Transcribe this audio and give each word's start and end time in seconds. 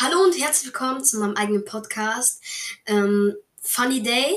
Hallo 0.00 0.22
und 0.22 0.32
herzlich 0.38 0.66
willkommen 0.72 1.04
zu 1.04 1.18
meinem 1.18 1.36
eigenen 1.36 1.64
Podcast 1.64 2.42
ähm, 2.86 3.36
Funny 3.62 4.02
Day. 4.02 4.34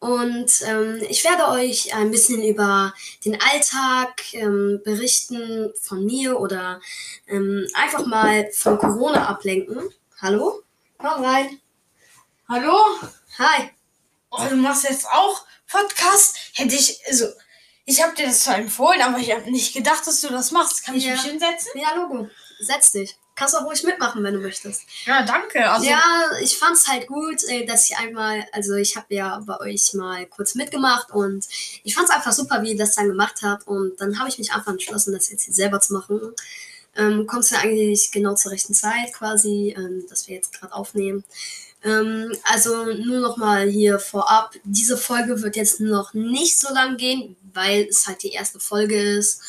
Und 0.00 0.52
ähm, 0.66 1.00
ich 1.08 1.24
werde 1.24 1.48
euch 1.48 1.94
ein 1.94 2.10
bisschen 2.10 2.42
über 2.42 2.92
den 3.24 3.40
Alltag 3.40 4.20
ähm, 4.34 4.82
berichten 4.84 5.72
von 5.80 6.04
mir 6.04 6.38
oder 6.38 6.80
ähm, 7.26 7.66
einfach 7.74 8.04
mal 8.04 8.50
von 8.52 8.76
Corona 8.76 9.28
ablenken. 9.28 9.78
Hallo? 10.20 10.62
Komm 10.98 11.24
rein. 11.24 11.60
Hallo? 12.48 12.76
Hi. 13.38 13.70
Oh, 14.30 14.44
du 14.48 14.56
machst 14.56 14.84
jetzt 14.84 15.06
auch 15.06 15.46
Podcast? 15.68 16.36
Hätte 16.54 16.74
ich, 16.74 17.00
also, 17.06 17.28
ich 17.86 18.02
habe 18.02 18.14
dir 18.14 18.26
das 18.26 18.40
zwar 18.40 18.58
empfohlen, 18.58 19.00
aber 19.00 19.18
ich 19.18 19.32
habe 19.32 19.50
nicht 19.50 19.72
gedacht, 19.72 20.06
dass 20.06 20.20
du 20.20 20.28
das 20.28 20.50
machst. 20.50 20.84
Kann 20.84 20.96
ich 20.96 21.04
Ja. 21.04 21.12
mich 21.12 21.22
hinsetzen? 21.22 21.70
Ja, 21.80 21.94
Logo. 21.94 22.28
Setz 22.60 22.92
dich. 22.92 23.16
Kannst 23.34 23.56
auch 23.56 23.64
ruhig 23.64 23.82
mitmachen, 23.82 24.22
wenn 24.22 24.34
du 24.34 24.40
möchtest. 24.40 24.82
Ja, 25.06 25.24
danke. 25.24 25.70
Also, 25.70 25.86
ja, 25.88 26.02
ich 26.42 26.58
fand's 26.58 26.86
halt 26.86 27.06
gut, 27.06 27.42
äh, 27.48 27.64
dass 27.64 27.88
ich 27.88 27.96
einmal, 27.96 28.44
also 28.52 28.74
ich 28.74 28.96
habe 28.96 29.06
ja 29.14 29.40
bei 29.46 29.58
euch 29.60 29.94
mal 29.94 30.26
kurz 30.26 30.54
mitgemacht 30.54 31.10
und 31.12 31.46
ich 31.82 31.94
fand's 31.94 32.10
einfach 32.10 32.32
super, 32.32 32.62
wie 32.62 32.72
ihr 32.72 32.78
das 32.78 32.94
dann 32.94 33.08
gemacht 33.08 33.40
habt 33.42 33.66
und 33.66 33.98
dann 34.00 34.18
habe 34.18 34.28
ich 34.28 34.38
mich 34.38 34.52
einfach 34.52 34.72
entschlossen, 34.72 35.14
das 35.14 35.30
jetzt 35.30 35.44
hier 35.44 35.54
selber 35.54 35.80
zu 35.80 35.94
machen. 35.94 36.20
Ähm, 36.94 37.26
kommst 37.26 37.50
ja 37.52 37.58
eigentlich 37.60 38.10
genau 38.12 38.34
zur 38.34 38.52
rechten 38.52 38.74
Zeit 38.74 39.14
quasi, 39.14 39.74
ähm, 39.78 40.04
dass 40.10 40.28
wir 40.28 40.36
jetzt 40.36 40.52
gerade 40.52 40.74
aufnehmen. 40.74 41.24
Ähm, 41.84 42.36
also 42.44 42.84
nur 42.84 43.20
noch 43.20 43.38
mal 43.38 43.66
hier 43.66 43.98
vorab, 43.98 44.54
diese 44.64 44.96
Folge 44.98 45.42
wird 45.42 45.56
jetzt 45.56 45.80
noch 45.80 46.12
nicht 46.12 46.60
so 46.60 46.72
lang 46.72 46.96
gehen, 46.98 47.36
weil 47.54 47.86
es 47.88 48.06
halt 48.06 48.22
die 48.22 48.32
erste 48.32 48.60
Folge 48.60 49.00
ist 49.00 49.40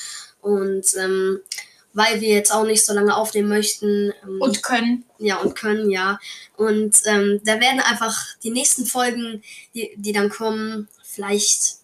und 0.41 0.86
ähm, 0.97 1.41
weil 1.93 2.21
wir 2.21 2.29
jetzt 2.29 2.52
auch 2.52 2.65
nicht 2.65 2.85
so 2.85 2.93
lange 2.93 3.15
aufnehmen 3.15 3.49
möchten. 3.49 4.13
Ähm, 4.23 4.41
und 4.41 4.63
können. 4.63 5.05
ja, 5.20 5.38
und 5.38 5.55
können, 5.55 5.89
ja. 5.89 6.19
Und 6.57 6.97
ähm, 7.05 7.39
da 7.45 7.59
werden 7.59 7.79
einfach 7.79 8.16
die 8.43 8.52
nächsten 8.52 8.85
Folgen, 8.85 9.44
die, 9.73 9.91
die 9.95 10.11
dann 10.11 10.30
kommen, 10.30 10.89
vielleicht 11.03 11.77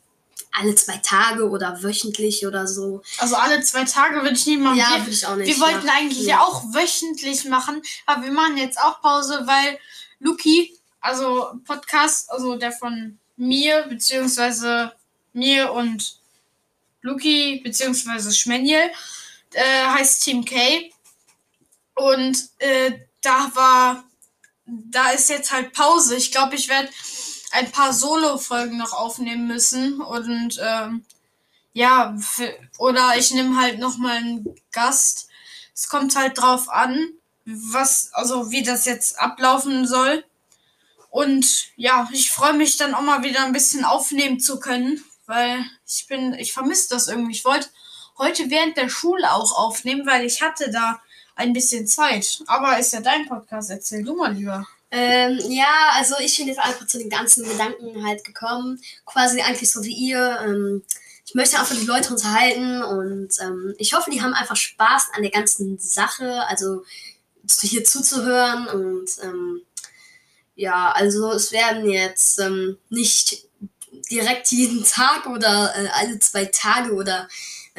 alle 0.51 0.73
zwei 0.75 0.97
Tage 0.97 1.47
oder 1.49 1.83
wöchentlich 1.83 2.45
oder 2.45 2.67
so. 2.67 3.01
Also 3.19 3.35
alle 3.35 3.61
zwei 3.61 3.85
Tage 3.85 4.21
würde 4.21 4.33
ich 4.33 4.47
nicht 4.47 4.59
machen. 4.59 4.77
Ja, 4.77 4.97
würde 4.97 5.11
ich 5.11 5.25
auch 5.25 5.35
nicht. 5.35 5.47
wir 5.47 5.59
wollten 5.59 5.85
ja. 5.85 5.93
eigentlich 5.93 6.25
Ja. 6.25 6.41
auch 6.41 6.63
wöchentlich 6.73 7.45
machen, 7.45 7.81
aber 8.05 8.23
wir 8.23 8.31
machen 8.31 8.57
jetzt 8.57 8.79
auch 8.79 8.99
Pause, 9.01 9.44
weil 9.45 9.77
Luki, 10.19 10.75
also 11.01 11.51
Podcast, 11.66 12.31
also 12.31 12.55
der 12.55 12.71
von 12.71 13.19
mir, 13.38 13.85
beziehungsweise 13.88 14.91
mir 15.33 15.71
und 15.71 16.17
Luki, 17.01 17.61
beziehungsweise 17.63 18.33
Schmenjel, 18.33 18.89
äh, 19.53 19.86
heißt 19.88 20.23
Team 20.23 20.45
K. 20.45 20.92
Und 21.95 22.50
äh, 22.59 23.00
da 23.22 23.52
war, 23.53 24.03
da 24.66 25.09
ist 25.11 25.30
jetzt 25.30 25.52
halt 25.52 25.73
Pause. 25.73 26.16
Ich 26.16 26.31
glaube, 26.31 26.56
ich 26.56 26.69
werde 26.69 26.89
ein 27.52 27.72
paar 27.72 27.94
Solo-Folgen 27.94 28.78
noch 28.78 28.94
aufnehmen 28.94 29.47
müssen 29.47 30.02
und 30.02 30.59
ähm, 30.61 31.06
ja, 31.73 32.16
oder 32.78 33.14
ich 33.17 33.31
nehme 33.31 33.59
halt 33.59 33.80
noch 33.80 33.97
mal 33.97 34.17
einen 34.17 34.56
Gast. 34.72 35.30
Es 35.73 35.88
kommt 35.88 36.16
halt 36.16 36.38
drauf 36.38 36.69
an, 36.69 37.09
was, 37.45 38.09
also 38.13 38.52
wie 38.52 38.63
das 38.63 38.86
jetzt 38.86 39.19
ablaufen 39.19 39.88
soll. 39.88 40.23
Und 41.09 41.69
ja, 41.75 42.08
ich 42.11 42.31
freue 42.31 42.53
mich 42.53 42.78
dann 42.78 42.94
auch 42.94 43.02
mal 43.02 43.23
wieder 43.23 43.44
ein 43.44 43.53
bisschen 43.53 43.84
aufnehmen 43.84 44.39
zu 44.39 44.59
können, 44.59 45.03
weil 45.25 45.66
ich 45.88 46.06
bin, 46.08 46.34
ich 46.34 46.53
vermisse 46.53 46.89
das 46.89 47.08
irgendwie. 47.08 47.31
Ich 47.31 47.45
wollte 47.45 47.69
heute 48.20 48.50
während 48.50 48.78
der 48.78 48.89
Schule 48.89 49.31
auch 49.34 49.58
aufnehmen, 49.58 50.06
weil 50.06 50.25
ich 50.25 50.42
hatte 50.42 50.70
da 50.70 51.02
ein 51.36 51.53
bisschen 51.53 51.88
Zeit. 51.88 52.42
Aber 52.48 52.78
ist 52.78 52.94
ja 52.94 53.02
dein 53.02 53.28
Podcast, 53.28 53.72
erzähl 53.72 54.03
du 54.03 54.16
mal 54.16 54.34
lieber. 54.34 54.67
Ähm, 54.92 55.39
ja, 55.50 55.92
also 55.94 56.16
ich 56.20 56.38
bin 56.38 56.47
jetzt 56.47 56.59
einfach 56.59 56.86
zu 56.86 56.97
den 56.97 57.09
ganzen 57.09 57.47
Gedanken 57.47 58.06
halt 58.06 58.23
gekommen. 58.23 58.81
Quasi 59.06 59.42
eigentlich 59.42 59.72
so 59.72 59.84
wie 59.84 59.94
ihr. 59.94 60.40
Ähm, 60.44 60.84
ich 61.25 61.35
möchte 61.35 61.59
einfach 61.59 61.75
die 61.75 61.85
Leute 61.85 62.12
unterhalten 62.12 62.81
und 62.81 63.29
ähm, 63.40 63.75
ich 63.78 63.94
hoffe, 63.94 64.09
die 64.09 64.22
haben 64.22 64.34
einfach 64.34 64.56
Spaß 64.56 65.09
an 65.13 65.22
der 65.22 65.29
ganzen 65.29 65.78
Sache, 65.78 66.44
also 66.47 66.84
hier 67.62 67.84
zuzuhören 67.84 68.68
und 68.68 69.09
ähm, 69.22 69.62
ja, 70.56 70.91
also 70.91 71.31
es 71.31 71.52
werden 71.52 71.88
jetzt 71.88 72.40
ähm, 72.40 72.79
nicht 72.90 73.46
direkt 74.09 74.47
jeden 74.52 74.84
Tag 74.84 75.28
oder 75.28 75.74
äh, 75.75 75.88
alle 75.94 76.19
zwei 76.19 76.46
Tage 76.46 76.94
oder 76.94 77.29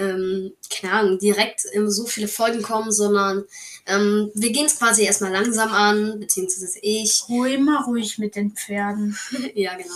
ähm, 0.01 0.53
keine 0.71 0.93
Ahnung, 0.95 1.19
direkt 1.19 1.63
so 1.87 2.07
viele 2.07 2.29
Folgen 2.29 2.63
kommen, 2.63 2.91
sondern 2.91 3.45
ähm, 3.87 4.31
wir 4.35 4.51
gehen 4.51 4.67
es 4.67 4.79
quasi 4.79 5.05
erstmal 5.05 5.33
langsam 5.33 5.71
an, 5.73 6.19
beziehungsweise 6.21 6.79
ich. 6.81 7.25
Ruhe 7.29 7.53
immer 7.53 7.85
ruhig 7.85 8.19
mit 8.19 8.35
den 8.35 8.53
Pferden. 8.53 9.17
ja, 9.55 9.75
genau. 9.77 9.95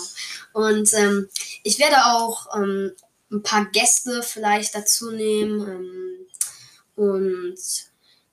Und 0.52 0.92
ähm, 0.94 1.28
ich 1.62 1.78
werde 1.78 1.96
auch 2.06 2.54
ähm, 2.56 2.92
ein 3.30 3.42
paar 3.42 3.66
Gäste 3.66 4.22
vielleicht 4.22 4.74
dazu 4.74 5.10
nehmen. 5.10 5.66
Ähm, 5.68 6.26
und 6.96 7.58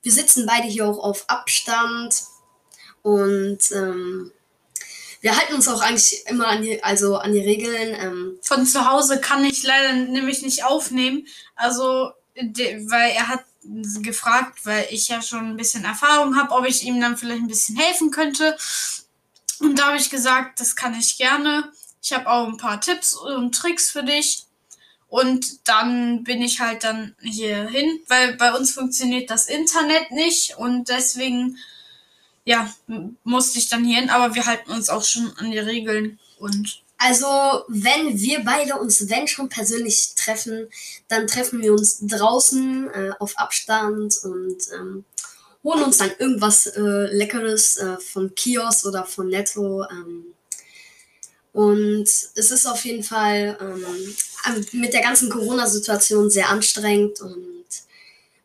wir 0.03 0.11
sitzen 0.11 0.45
beide 0.45 0.67
hier 0.67 0.87
auch 0.87 0.99
auf 0.99 1.29
Abstand. 1.29 2.23
Und 3.01 3.71
ähm, 3.71 4.31
wir 5.21 5.37
halten 5.37 5.53
uns 5.53 5.67
auch 5.67 5.81
eigentlich 5.81 6.23
immer 6.27 6.47
an 6.47 6.61
die, 6.63 6.83
also 6.83 7.17
an 7.17 7.31
die 7.31 7.39
Regeln. 7.39 7.95
Ähm, 7.99 8.39
Von 8.41 8.65
zu 8.65 8.89
Hause 8.89 9.21
kann 9.21 9.45
ich 9.45 9.63
leider 9.63 9.93
nämlich 9.93 10.41
nicht 10.41 10.65
aufnehmen. 10.65 11.27
Also, 11.55 12.11
weil 12.35 13.11
er 13.11 13.27
hat 13.27 13.43
gefragt, 14.01 14.65
weil 14.65 14.87
ich 14.89 15.07
ja 15.07 15.21
schon 15.21 15.51
ein 15.51 15.57
bisschen 15.57 15.85
Erfahrung 15.85 16.35
habe, 16.35 16.51
ob 16.53 16.65
ich 16.65 16.83
ihm 16.83 16.99
dann 16.99 17.17
vielleicht 17.17 17.41
ein 17.41 17.47
bisschen 17.47 17.77
helfen 17.77 18.09
könnte. 18.09 18.57
Und 19.59 19.77
da 19.77 19.87
habe 19.87 19.97
ich 19.97 20.09
gesagt, 20.09 20.59
das 20.59 20.75
kann 20.75 20.97
ich 20.99 21.17
gerne. 21.17 21.71
Ich 22.01 22.13
habe 22.13 22.27
auch 22.27 22.47
ein 22.47 22.57
paar 22.57 22.81
Tipps 22.81 23.13
und 23.13 23.53
Tricks 23.53 23.91
für 23.91 24.03
dich. 24.03 24.47
Und 25.07 25.67
dann 25.67 26.23
bin 26.23 26.41
ich 26.41 26.61
halt 26.61 26.83
dann 26.83 27.15
hier 27.21 27.67
hin, 27.67 27.99
weil 28.07 28.37
bei 28.37 28.53
uns 28.53 28.71
funktioniert 28.71 29.29
das 29.29 29.47
Internet 29.47 30.09
nicht 30.11 30.55
und 30.57 30.87
deswegen, 30.87 31.57
ja, 32.45 32.71
musste 33.23 33.59
ich 33.59 33.69
dann 33.69 33.85
hier 33.85 33.99
hin. 33.99 34.09
Aber 34.09 34.35
wir 34.35 34.45
halten 34.45 34.71
uns 34.71 34.89
auch 34.89 35.03
schon 35.03 35.31
an 35.37 35.51
die 35.51 35.59
Regeln 35.59 36.19
und 36.39 36.81
Also, 37.03 37.25
wenn 37.67 38.19
wir 38.19 38.43
beide 38.43 38.75
uns, 38.79 39.09
wenn 39.09 39.27
schon 39.27 39.49
persönlich 39.49 40.13
treffen, 40.15 40.67
dann 41.07 41.25
treffen 41.25 41.59
wir 41.61 41.73
uns 41.73 41.97
draußen 42.01 42.89
äh, 42.93 43.11
auf 43.19 43.37
Abstand 43.39 44.17
und 44.23 44.57
ähm, 44.75 45.03
holen 45.63 45.83
uns 45.83 45.97
dann 45.97 46.11
irgendwas 46.19 46.67
äh, 46.67 47.07
Leckeres 47.15 47.77
äh, 47.77 47.97
vom 47.97 48.33
Kiosk 48.35 48.85
oder 48.85 49.05
von 49.05 49.29
Netto. 49.29 49.83
Ähm, 49.89 50.25
und 51.53 52.03
es 52.07 52.51
ist 52.51 52.65
auf 52.67 52.85
jeden 52.85 53.03
Fall 53.03 53.57
ähm, 53.59 54.15
an- 54.43 54.65
mit 54.73 54.93
der 54.93 55.01
ganzen 55.01 55.29
Corona-Situation 55.29 56.29
sehr 56.29 56.49
anstrengend 56.49 57.19
und 57.21 57.60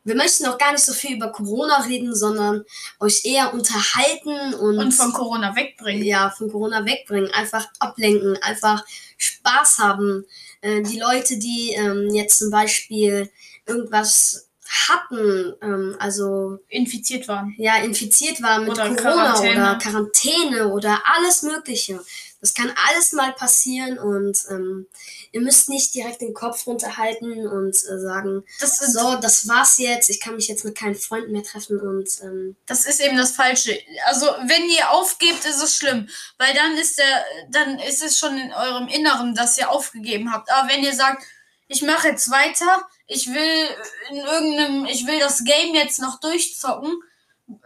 wir 0.06 0.15
möchten 0.15 0.47
auch 0.47 0.56
gar 0.56 0.71
nicht 0.71 0.84
so 0.84 0.93
viel 0.93 1.17
über 1.17 1.33
Corona 1.33 1.81
reden, 1.81 2.15
sondern 2.15 2.65
euch 3.00 3.25
eher 3.25 3.53
unterhalten 3.53 4.55
und, 4.55 4.78
und 4.78 4.93
von 4.93 5.12
Corona 5.12 5.56
wegbringen. 5.56 6.05
ja, 6.05 6.31
von 6.31 6.50
Corona 6.50 6.84
wegbringen, 6.87 7.31
einfach 7.33 7.67
ablenken, 7.81 8.37
einfach 8.41 8.84
Spaß 9.19 9.78
haben. 9.78 10.25
Äh, 10.61 10.83
die 10.83 11.00
Leute, 11.00 11.39
die 11.39 11.72
ähm, 11.72 12.15
jetzt 12.15 12.39
zum 12.39 12.50
Beispiel 12.50 13.28
irgendwas 13.67 14.45
hatten, 14.69 15.54
ähm, 15.62 15.97
also 15.99 16.59
infiziert 16.69 17.28
waren. 17.28 17.54
ja, 17.59 17.77
infiziert 17.78 18.43
waren 18.43 18.65
mit 18.65 18.72
Oder 18.72 18.94
Corona 18.94 19.32
Quarantäne. 19.32 19.54
oder 19.54 19.78
Quarantäne 19.78 20.69
oder 20.69 21.03
alles 21.04 21.43
Mögliche. 21.43 22.00
Das 22.41 22.53
kann 22.53 22.72
alles 22.88 23.12
mal 23.12 23.32
passieren 23.32 23.99
und 23.99 24.38
ähm, 24.50 24.87
ihr 25.32 25.41
müsst 25.41 25.69
nicht 25.69 25.94
direkt 25.94 26.21
den 26.21 26.34
Kopf 26.34 26.66
runterhalten 26.66 27.47
und 27.47 27.75
äh, 27.75 27.99
sagen, 27.99 28.44
Das 28.60 28.82
ist, 28.82 28.93
so, 28.93 29.16
das 29.16 29.49
war's 29.49 29.78
jetzt, 29.78 30.10
ich 30.10 30.21
kann 30.21 30.37
mich 30.37 30.47
jetzt 30.47 30.65
mit 30.65 30.76
keinen 30.76 30.94
Freunden 30.94 31.32
mehr 31.32 31.43
treffen 31.43 31.81
und 31.81 32.09
ähm, 32.22 32.55
das 32.66 32.84
ist 32.87 33.00
eben 33.00 33.16
das 33.16 33.32
Falsche. 33.32 33.76
Also 34.06 34.26
wenn 34.46 34.69
ihr 34.69 34.90
aufgebt, 34.90 35.44
ist 35.46 35.62
es 35.62 35.76
schlimm, 35.76 36.08
weil 36.38 36.55
dann 36.55 36.76
ist 36.76 36.99
der, 36.99 37.25
dann 37.50 37.79
ist 37.81 38.02
es 38.05 38.19
schon 38.19 38.37
in 38.37 38.52
eurem 38.52 38.87
Inneren, 38.88 39.35
dass 39.35 39.56
ihr 39.58 39.70
aufgegeben 39.70 40.31
habt. 40.32 40.50
Aber 40.50 40.69
wenn 40.69 40.85
ihr 40.85 40.94
sagt, 40.94 41.25
ich 41.68 41.82
mache 41.82 42.08
jetzt 42.08 42.30
weiter, 42.30 42.88
ich 43.06 43.26
will 43.28 43.68
in 44.10 44.16
irgendeinem, 44.16 44.84
ich 44.86 45.06
will 45.06 45.18
das 45.18 45.44
Game 45.44 45.74
jetzt 45.74 46.00
noch 46.00 46.20
durchzocken 46.20 46.92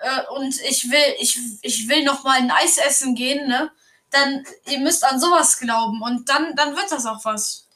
äh, 0.00 0.22
und 0.34 0.60
ich 0.62 0.90
will, 0.90 1.14
ich, 1.18 1.38
ich 1.62 1.88
will 1.88 2.04
noch 2.04 2.24
mal 2.24 2.38
ein 2.38 2.50
Eis 2.50 2.78
essen 2.78 3.14
gehen, 3.14 3.48
ne? 3.48 3.70
Dann 4.10 4.44
ihr 4.68 4.80
müsst 4.80 5.04
an 5.04 5.20
sowas 5.20 5.58
glauben 5.58 6.02
und 6.02 6.28
dann, 6.28 6.56
dann 6.56 6.74
wird 6.74 6.90
das 6.90 7.06
auch 7.06 7.24
was. 7.24 7.68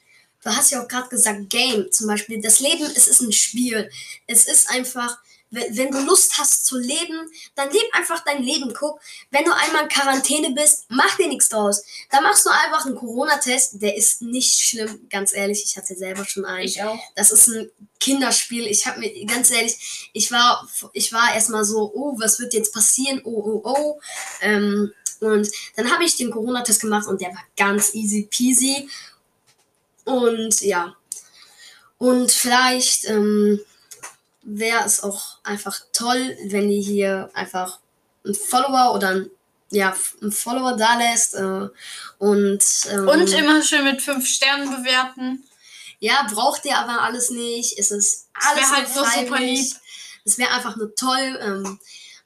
Du 0.43 0.55
hast 0.55 0.71
ja 0.71 0.83
auch 0.83 0.87
gerade 0.87 1.09
gesagt, 1.09 1.49
Game 1.49 1.91
zum 1.91 2.07
Beispiel. 2.07 2.41
Das 2.41 2.59
Leben, 2.59 2.83
es 2.83 3.07
ist 3.07 3.21
ein 3.21 3.31
Spiel. 3.31 3.89
Es 4.27 4.45
ist 4.45 4.69
einfach, 4.69 5.17
wenn, 5.55 5.91
du 5.91 5.99
Lust 6.01 6.37
hast 6.37 6.65
zu 6.65 6.77
leben, 6.77 7.31
dann 7.55 7.71
leb 7.71 7.83
einfach 7.93 8.23
dein 8.23 8.43
Leben. 8.43 8.73
Guck, 8.77 8.99
wenn 9.31 9.45
du 9.45 9.55
einmal 9.55 9.83
in 9.83 9.89
Quarantäne 9.89 10.51
bist, 10.51 10.85
mach 10.89 11.15
dir 11.17 11.27
nichts 11.27 11.49
draus. 11.49 11.83
Dann 12.11 12.23
machst 12.23 12.45
du 12.45 12.49
einfach 12.49 12.85
einen 12.85 12.95
Corona-Test, 12.95 13.81
der 13.81 13.95
ist 13.95 14.21
nicht 14.21 14.59
schlimm, 14.59 15.07
ganz 15.09 15.33
ehrlich. 15.33 15.63
Ich 15.65 15.77
hatte 15.77 15.95
selber 15.95 16.25
schon 16.25 16.45
einen. 16.45 16.65
Ich 16.65 16.81
auch. 16.83 16.99
Das 17.15 17.31
ist 17.31 17.47
ein 17.47 17.71
Kinderspiel. 17.99 18.67
Ich 18.67 18.85
habe 18.85 18.99
mir, 18.99 19.25
ganz 19.25 19.51
ehrlich, 19.51 20.09
ich 20.13 20.31
war, 20.31 20.67
ich 20.93 21.11
war 21.13 21.33
erstmal 21.33 21.63
so, 21.63 21.91
oh, 21.93 22.15
was 22.19 22.39
wird 22.39 22.53
jetzt 22.53 22.73
passieren? 22.73 23.21
Oh, 23.23 23.31
oh, 23.31 23.61
oh. 23.63 24.01
Ähm, 24.41 24.91
und 25.21 25.49
dann 25.75 25.91
habe 25.91 26.03
ich 26.03 26.17
den 26.17 26.31
Corona-Test 26.31 26.81
gemacht 26.81 27.07
und 27.07 27.21
der 27.21 27.29
war 27.29 27.43
ganz 27.57 27.93
easy 27.93 28.27
peasy. 28.29 28.89
Und 30.03 30.61
ja. 30.61 30.95
Und 31.97 32.31
vielleicht 32.31 33.05
ähm, 33.05 33.59
wäre 34.45 34.85
es 34.85 35.03
auch 35.03 35.39
einfach 35.43 35.77
toll, 35.91 36.37
wenn 36.45 36.69
ihr 36.69 36.81
hier 36.81 37.29
einfach 37.33 37.79
einen 38.23 38.35
Follower 38.35 38.93
oder 38.93 39.09
ein, 39.09 39.29
ja, 39.71 39.95
einen 40.21 40.31
Follower 40.31 40.77
da 40.77 40.97
lässt. 40.97 41.33
Äh, 41.33 41.67
und, 42.19 42.63
ähm, 42.91 43.07
Und 43.07 43.33
immer 43.33 43.61
schön 43.63 43.83
mit 43.83 44.01
fünf 44.01 44.27
Sternen 44.27 44.69
bewerten. 44.69 45.43
ja, 45.99 46.27
braucht 46.31 46.63
ihr 46.65 46.77
aber 46.77 47.01
alles 47.01 47.31
nicht. 47.31 47.77
Es 47.79 47.91
ist 47.91 48.27
alles 48.33 48.71
halt 48.71 48.87
so 48.87 49.03
super 49.03 49.39
lieb. 49.39 49.75
Es 50.23 50.37
wäre 50.37 50.51
einfach 50.51 50.75
nur 50.75 50.95
toll. 50.95 51.39
Ähm, 51.41 51.79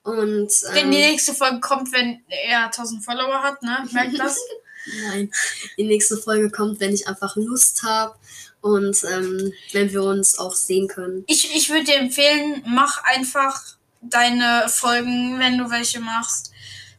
und 0.03 0.51
Wenn 0.71 0.91
die 0.91 0.97
ähm, 0.97 1.11
nächste 1.11 1.33
Folge 1.33 1.59
kommt, 1.59 1.91
wenn 1.91 2.23
er 2.27 2.65
1000 2.65 3.03
Follower 3.03 3.41
hat, 3.41 3.61
ne? 3.63 3.87
Merkt 3.91 4.19
das? 4.19 4.37
Nein, 5.03 5.31
die 5.77 5.83
nächste 5.83 6.17
Folge 6.17 6.49
kommt, 6.49 6.79
wenn 6.79 6.93
ich 6.93 7.07
einfach 7.07 7.35
Lust 7.35 7.83
habe 7.83 8.15
und 8.61 9.03
ähm, 9.03 9.53
wenn 9.71 9.91
wir 9.91 10.03
uns 10.03 10.37
auch 10.37 10.53
sehen 10.53 10.87
können. 10.87 11.23
Ich, 11.27 11.55
ich 11.55 11.69
würde 11.69 11.85
dir 11.85 11.95
empfehlen, 11.97 12.63
mach 12.65 13.03
einfach 13.03 13.61
deine 14.01 14.67
Folgen, 14.69 15.39
wenn 15.39 15.57
du 15.57 15.69
welche 15.69 15.99
machst. 15.99 16.51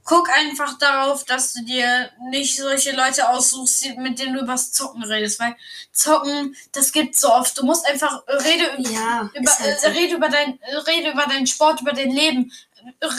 Guck 0.05 0.29
einfach 0.31 0.77
darauf, 0.79 1.25
dass 1.25 1.53
du 1.53 1.65
dir 1.65 2.11
nicht 2.31 2.57
solche 2.57 2.97
Leute 2.97 3.29
aussuchst, 3.29 3.97
mit 3.99 4.19
denen 4.19 4.35
du 4.35 4.41
übers 4.41 4.73
Zocken 4.73 5.05
redest, 5.05 5.39
weil 5.39 5.55
Zocken, 5.93 6.57
das 6.73 6.91
gibt's 6.91 7.21
so 7.21 7.31
oft. 7.33 7.57
Du 7.59 7.65
musst 7.65 7.87
einfach 7.87 8.27
äh, 8.27 8.35
rede 8.37 8.91
Ja, 8.93 9.31
über, 9.35 9.53
halt 9.53 9.77
äh, 9.77 9.81
so. 9.81 9.89
rede 9.89 10.17
über 10.17 10.29
dein 10.29 10.59
äh, 10.63 10.77
rede 10.77 11.11
über 11.13 11.27
deinen 11.27 11.47
Sport, 11.47 11.83
über 11.83 11.93
dein 11.93 12.11
Leben. 12.11 12.51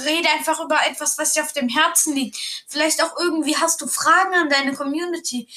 Rede 0.05 0.27
einfach 0.29 0.59
über 0.59 0.79
etwas, 0.89 1.17
was 1.19 1.33
dir 1.33 1.43
auf 1.43 1.53
dem 1.53 1.69
Herzen 1.69 2.15
liegt. 2.15 2.35
Vielleicht 2.67 3.01
auch 3.03 3.15
irgendwie 3.19 3.55
hast 3.55 3.79
du 3.79 3.88
Fragen 3.88 4.33
an 4.33 4.49
deine 4.49 4.73
Community. 4.73 5.47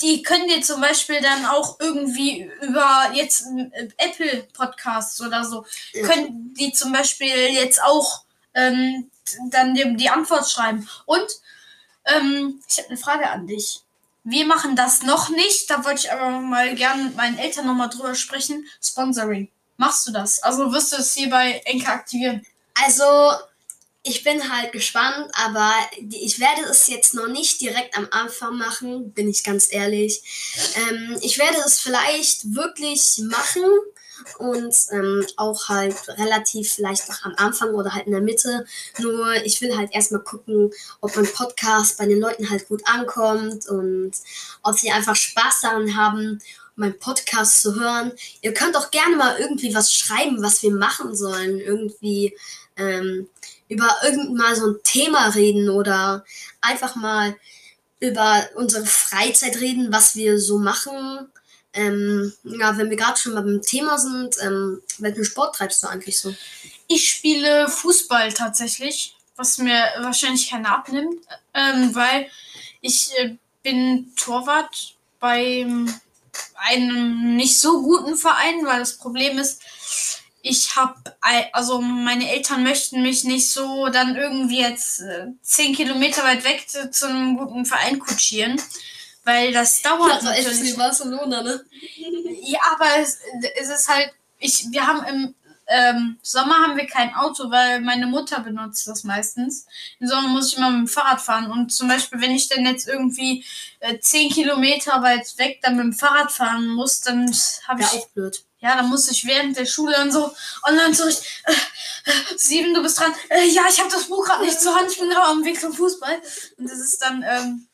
Die 0.00 0.22
können 0.22 0.46
dir 0.46 0.62
zum 0.62 0.80
Beispiel 0.80 1.20
dann 1.20 1.44
auch 1.46 1.80
irgendwie 1.80 2.48
über 2.62 3.10
jetzt 3.14 3.46
äh, 3.72 3.88
Apple 3.96 4.46
Podcasts 4.52 5.20
oder 5.20 5.44
so, 5.44 5.64
Ja. 5.92 6.06
können 6.06 6.54
die 6.54 6.72
zum 6.72 6.92
Beispiel 6.92 7.34
jetzt 7.52 7.82
auch 7.82 8.24
ähm, 8.54 9.10
dann 9.50 9.74
dir 9.74 9.92
die 9.94 10.08
Antwort 10.08 10.48
schreiben. 10.48 10.88
Und 11.06 11.26
ähm, 12.04 12.60
ich 12.68 12.78
habe 12.78 12.88
eine 12.88 12.98
Frage 12.98 13.28
an 13.28 13.46
dich. 13.46 13.82
Wir 14.24 14.46
machen 14.46 14.76
das 14.76 15.02
noch 15.02 15.30
nicht, 15.30 15.70
da 15.70 15.84
wollte 15.84 16.00
ich 16.00 16.12
aber 16.12 16.30
mal 16.40 16.74
gerne 16.74 17.04
mit 17.04 17.16
meinen 17.16 17.38
Eltern 17.38 17.66
nochmal 17.66 17.88
drüber 17.88 18.14
sprechen. 18.14 18.66
Sponsoring. 18.82 19.50
Machst 19.78 20.06
du 20.06 20.12
das? 20.12 20.42
Also 20.42 20.72
wirst 20.72 20.92
du 20.92 20.96
es 20.96 21.14
hier 21.14 21.30
bei 21.30 21.60
Enka 21.64 21.92
aktivieren? 21.92 22.44
Also, 22.74 23.04
ich 24.02 24.24
bin 24.24 24.52
halt 24.52 24.72
gespannt, 24.72 25.30
aber 25.32 25.72
ich 25.98 26.38
werde 26.40 26.62
es 26.70 26.86
jetzt 26.86 27.14
noch 27.14 27.28
nicht 27.28 27.60
direkt 27.60 27.96
am 27.96 28.08
Anfang 28.10 28.56
machen, 28.56 29.12
bin 29.12 29.28
ich 29.28 29.44
ganz 29.44 29.72
ehrlich. 29.72 30.22
Ähm, 30.76 31.18
ich 31.20 31.38
werde 31.38 31.58
es 31.66 31.80
vielleicht 31.80 32.54
wirklich 32.54 33.18
machen 33.18 33.64
und 34.38 34.74
ähm, 34.92 35.26
auch 35.36 35.68
halt 35.68 35.96
relativ 36.08 36.72
vielleicht 36.72 37.08
noch 37.08 37.24
am 37.24 37.34
Anfang 37.36 37.70
oder 37.70 37.92
halt 37.94 38.06
in 38.06 38.12
der 38.12 38.20
Mitte. 38.20 38.66
Nur 38.98 39.34
ich 39.44 39.60
will 39.60 39.76
halt 39.76 39.92
erstmal 39.92 40.22
gucken, 40.22 40.70
ob 41.00 41.14
mein 41.16 41.32
Podcast 41.32 41.98
bei 41.98 42.06
den 42.06 42.20
Leuten 42.20 42.50
halt 42.50 42.68
gut 42.68 42.82
ankommt 42.86 43.68
und 43.68 44.12
ob 44.62 44.78
sie 44.78 44.90
einfach 44.90 45.16
Spaß 45.16 45.60
daran 45.62 45.96
haben, 45.96 46.40
meinen 46.76 46.98
Podcast 46.98 47.60
zu 47.60 47.74
hören. 47.74 48.12
Ihr 48.40 48.54
könnt 48.54 48.76
auch 48.76 48.90
gerne 48.90 49.16
mal 49.16 49.38
irgendwie 49.38 49.74
was 49.74 49.92
schreiben, 49.92 50.42
was 50.42 50.62
wir 50.62 50.70
machen 50.70 51.14
sollen. 51.16 51.58
Irgendwie 51.58 52.36
ähm, 52.76 53.28
über 53.68 53.96
irgend 54.04 54.34
mal 54.36 54.54
so 54.56 54.66
ein 54.68 54.76
Thema 54.82 55.28
reden 55.28 55.68
oder 55.68 56.24
einfach 56.60 56.96
mal 56.96 57.36
über 58.00 58.48
unsere 58.54 58.86
Freizeit 58.86 59.60
reden, 59.60 59.92
was 59.92 60.14
wir 60.14 60.38
so 60.38 60.58
machen. 60.58 61.28
Ähm, 61.74 62.32
ja, 62.44 62.76
wenn 62.78 62.90
wir 62.90 62.96
gerade 62.96 63.18
schon 63.18 63.34
mal 63.34 63.42
beim 63.42 63.62
Thema 63.62 63.98
sind, 63.98 64.36
ähm, 64.42 64.80
welchen 64.98 65.24
Sport 65.24 65.56
treibst 65.56 65.82
du 65.82 65.88
eigentlich 65.88 66.18
so? 66.18 66.34
Ich 66.86 67.08
spiele 67.08 67.68
Fußball 67.68 68.32
tatsächlich, 68.32 69.16
was 69.36 69.58
mir 69.58 69.84
wahrscheinlich 70.00 70.48
keiner 70.48 70.72
abnimmt, 70.72 71.20
ähm, 71.54 71.94
weil 71.94 72.28
ich 72.80 73.10
äh, 73.18 73.36
bin 73.62 74.12
Torwart 74.16 74.94
bei 75.20 75.66
einem 76.56 77.36
nicht 77.36 77.58
so 77.60 77.82
guten 77.82 78.16
Verein, 78.16 78.64
weil 78.64 78.80
das 78.80 78.96
Problem 78.96 79.38
ist, 79.38 79.60
ich 80.48 80.76
habe, 80.76 80.94
also 81.52 81.80
meine 81.80 82.30
Eltern 82.30 82.62
möchten 82.62 83.02
mich 83.02 83.24
nicht 83.24 83.50
so 83.50 83.88
dann 83.88 84.16
irgendwie 84.16 84.60
jetzt 84.60 85.00
äh, 85.00 85.26
zehn 85.42 85.74
Kilometer 85.74 86.24
weit 86.24 86.44
weg 86.44 86.68
zu, 86.68 86.90
zu 86.90 87.06
einem 87.06 87.36
guten 87.36 87.66
Verein 87.66 87.98
kutschieren, 87.98 88.60
weil 89.24 89.52
das 89.52 89.82
dauert 89.82 90.22
natürlich. 90.22 90.76
Barcelona, 90.76 91.42
ne? 91.42 91.64
Ja, 92.42 92.60
aber 92.72 92.86
es, 93.00 93.18
es 93.60 93.68
ist 93.68 93.88
halt, 93.88 94.10
ich, 94.38 94.66
wir 94.70 94.86
haben 94.86 95.04
im 95.04 95.34
ähm, 95.68 96.18
Sommer 96.22 96.54
haben 96.60 96.78
wir 96.78 96.86
kein 96.86 97.14
Auto, 97.14 97.50
weil 97.50 97.82
meine 97.82 98.06
Mutter 98.06 98.40
benutzt 98.40 98.88
das 98.88 99.04
meistens. 99.04 99.66
Im 100.00 100.08
Sommer 100.08 100.28
muss 100.28 100.48
ich 100.48 100.56
immer 100.56 100.70
mit 100.70 100.80
dem 100.80 100.88
Fahrrad 100.88 101.20
fahren. 101.20 101.50
Und 101.50 101.70
zum 101.72 101.88
Beispiel, 101.88 102.22
wenn 102.22 102.30
ich 102.30 102.48
dann 102.48 102.64
jetzt 102.64 102.88
irgendwie 102.88 103.44
äh, 103.80 103.98
10 103.98 104.30
Kilometer 104.30 105.02
weit 105.02 105.36
weg 105.36 105.60
dann 105.62 105.76
mit 105.76 105.84
dem 105.84 105.92
Fahrrad 105.92 106.32
fahren 106.32 106.68
muss, 106.68 107.02
dann 107.02 107.30
habe 107.66 107.82
ich, 107.82 107.88
auch 107.88 108.08
blöd. 108.08 108.44
Ja, 108.60 108.76
dann 108.76 108.88
muss 108.88 109.08
ich 109.08 109.24
während 109.24 109.56
der 109.56 109.66
Schule 109.66 109.92
dann 109.92 110.10
so 110.10 110.34
online 110.64 110.90
ich, 110.90 111.42
äh, 111.44 111.52
äh, 111.52 112.38
Steven, 112.38 112.74
du 112.74 112.82
bist 112.82 112.98
dran. 112.98 113.14
Äh, 113.28 113.46
ja, 113.48 113.66
ich 113.68 113.78
habe 113.78 113.90
das 113.90 114.08
Buch 114.08 114.24
gerade 114.24 114.44
nicht 114.44 114.60
zur 114.60 114.74
Hand, 114.74 114.90
ich 114.90 114.98
bin 114.98 115.10
gerade 115.10 115.28
am 115.28 115.44
Weg 115.44 115.60
zum 115.60 115.72
Fußball. 115.72 116.20
Und 116.56 116.68
das 116.68 116.78
ist 116.78 117.00
dann, 117.00 117.22
ähm, 117.22 117.68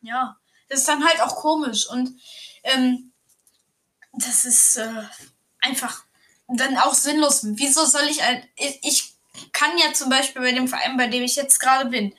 ja, 0.00 0.36
das 0.68 0.80
ist 0.80 0.88
dann 0.88 1.06
halt 1.06 1.20
auch 1.20 1.36
komisch. 1.36 1.88
Und 1.88 2.18
ähm, 2.62 3.12
das 4.12 4.44
ist 4.46 4.76
äh, 4.76 5.02
einfach 5.60 6.04
dann 6.48 6.78
auch 6.78 6.94
sinnlos. 6.94 7.40
Wieso 7.42 7.84
soll 7.84 8.04
ich 8.04 8.22
ein. 8.22 8.48
Ich, 8.56 8.78
ich 8.82 9.14
kann 9.52 9.76
ja 9.76 9.92
zum 9.92 10.08
Beispiel 10.08 10.40
bei 10.40 10.52
dem 10.52 10.68
Verein, 10.68 10.96
bei 10.96 11.08
dem 11.08 11.22
ich 11.22 11.36
jetzt 11.36 11.60
gerade 11.60 11.90
bin, 11.90 12.14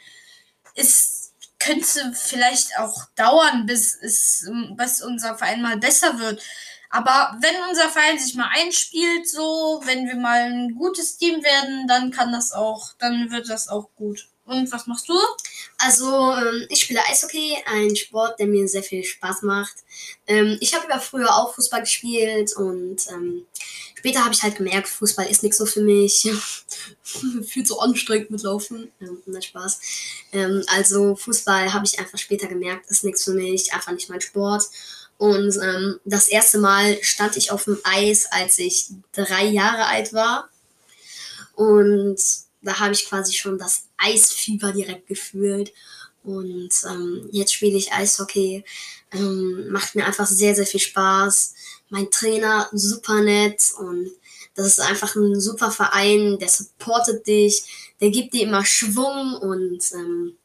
es 0.75 1.33
könnte 1.59 2.13
vielleicht 2.13 2.77
auch 2.77 3.05
dauern, 3.15 3.65
bis, 3.65 3.95
es, 3.95 4.47
bis 4.75 5.01
unser 5.01 5.37
Verein 5.37 5.61
mal 5.61 5.77
besser 5.77 6.19
wird. 6.19 6.43
Aber 6.89 7.37
wenn 7.41 7.55
unser 7.69 7.89
Verein 7.89 8.17
sich 8.17 8.35
mal 8.35 8.49
einspielt, 8.53 9.27
so, 9.27 9.81
wenn 9.85 10.07
wir 10.07 10.15
mal 10.15 10.51
ein 10.51 10.75
gutes 10.75 11.17
Team 11.17 11.43
werden, 11.43 11.87
dann 11.87 12.11
kann 12.11 12.31
das 12.31 12.51
auch, 12.51 12.93
dann 12.99 13.31
wird 13.31 13.49
das 13.49 13.67
auch 13.67 13.89
gut. 13.95 14.27
Und 14.47 14.71
was 14.71 14.87
machst 14.87 15.09
du? 15.09 15.19
Also, 15.77 16.31
ähm, 16.31 16.65
ich 16.69 16.81
spiele 16.81 17.01
Eishockey, 17.09 17.57
ein 17.65 17.93
Sport, 17.97 18.39
der 18.39 18.47
mir 18.47 18.65
sehr 18.69 18.81
viel 18.81 19.03
Spaß 19.03 19.41
macht. 19.41 19.75
Ähm, 20.25 20.57
ich 20.61 20.73
habe 20.73 20.87
ja 20.89 20.99
früher 20.99 21.35
auch 21.35 21.53
Fußball 21.53 21.81
gespielt 21.81 22.55
und 22.55 22.95
ähm, 23.09 23.45
später 23.95 24.23
habe 24.23 24.33
ich 24.33 24.41
halt 24.41 24.55
gemerkt, 24.55 24.87
Fußball 24.87 25.27
ist 25.27 25.43
nichts 25.43 25.57
so 25.57 25.65
für 25.65 25.81
mich. 25.81 26.29
viel 27.03 27.65
zu 27.65 27.79
anstrengend 27.79 28.31
mit 28.31 28.43
Laufen. 28.43 28.89
Nein, 28.99 29.41
Spaß. 29.41 29.79
Also, 30.67 31.15
Fußball 31.15 31.73
habe 31.73 31.85
ich 31.85 31.99
einfach 31.99 32.17
später 32.17 32.47
gemerkt, 32.47 32.89
ist 32.89 33.03
nichts 33.03 33.25
für 33.25 33.33
mich, 33.33 33.73
einfach 33.73 33.91
nicht 33.91 34.09
mein 34.09 34.21
Sport. 34.21 34.63
Und 35.17 35.57
ähm, 35.61 35.99
das 36.05 36.27
erste 36.27 36.59
Mal 36.59 36.97
stand 37.01 37.37
ich 37.37 37.51
auf 37.51 37.63
dem 37.65 37.79
Eis, 37.83 38.27
als 38.29 38.59
ich 38.59 38.89
drei 39.11 39.45
Jahre 39.45 39.87
alt 39.87 40.13
war. 40.13 40.49
Und 41.55 42.17
da 42.61 42.79
habe 42.79 42.93
ich 42.93 43.05
quasi 43.05 43.33
schon 43.33 43.57
das 43.57 43.83
Eisfieber 43.97 44.71
direkt 44.71 45.07
gefühlt. 45.07 45.73
Und 46.23 46.69
ähm, 46.87 47.27
jetzt 47.31 47.53
spiele 47.53 47.77
ich 47.77 47.93
Eishockey. 47.93 48.63
Ähm, 49.11 49.69
macht 49.69 49.95
mir 49.95 50.05
einfach 50.05 50.27
sehr, 50.27 50.53
sehr 50.55 50.67
viel 50.67 50.79
Spaß. 50.79 51.53
Mein 51.89 52.11
Trainer 52.11 52.69
super 52.73 53.21
nett 53.21 53.71
und 53.77 54.11
das 54.57 54.65
ist 54.65 54.79
einfach 54.79 55.15
ein 55.15 55.39
super 55.39 55.71
Verein, 55.71 56.39
der 56.39 56.49
supportet 56.49 57.27
dich, 57.27 57.93
der 58.01 58.09
gibt 58.09 58.33
dir 58.33 58.41
immer 58.41 58.65
Schwung 58.65 59.35
und 59.35 59.79
ähm, 59.93 60.35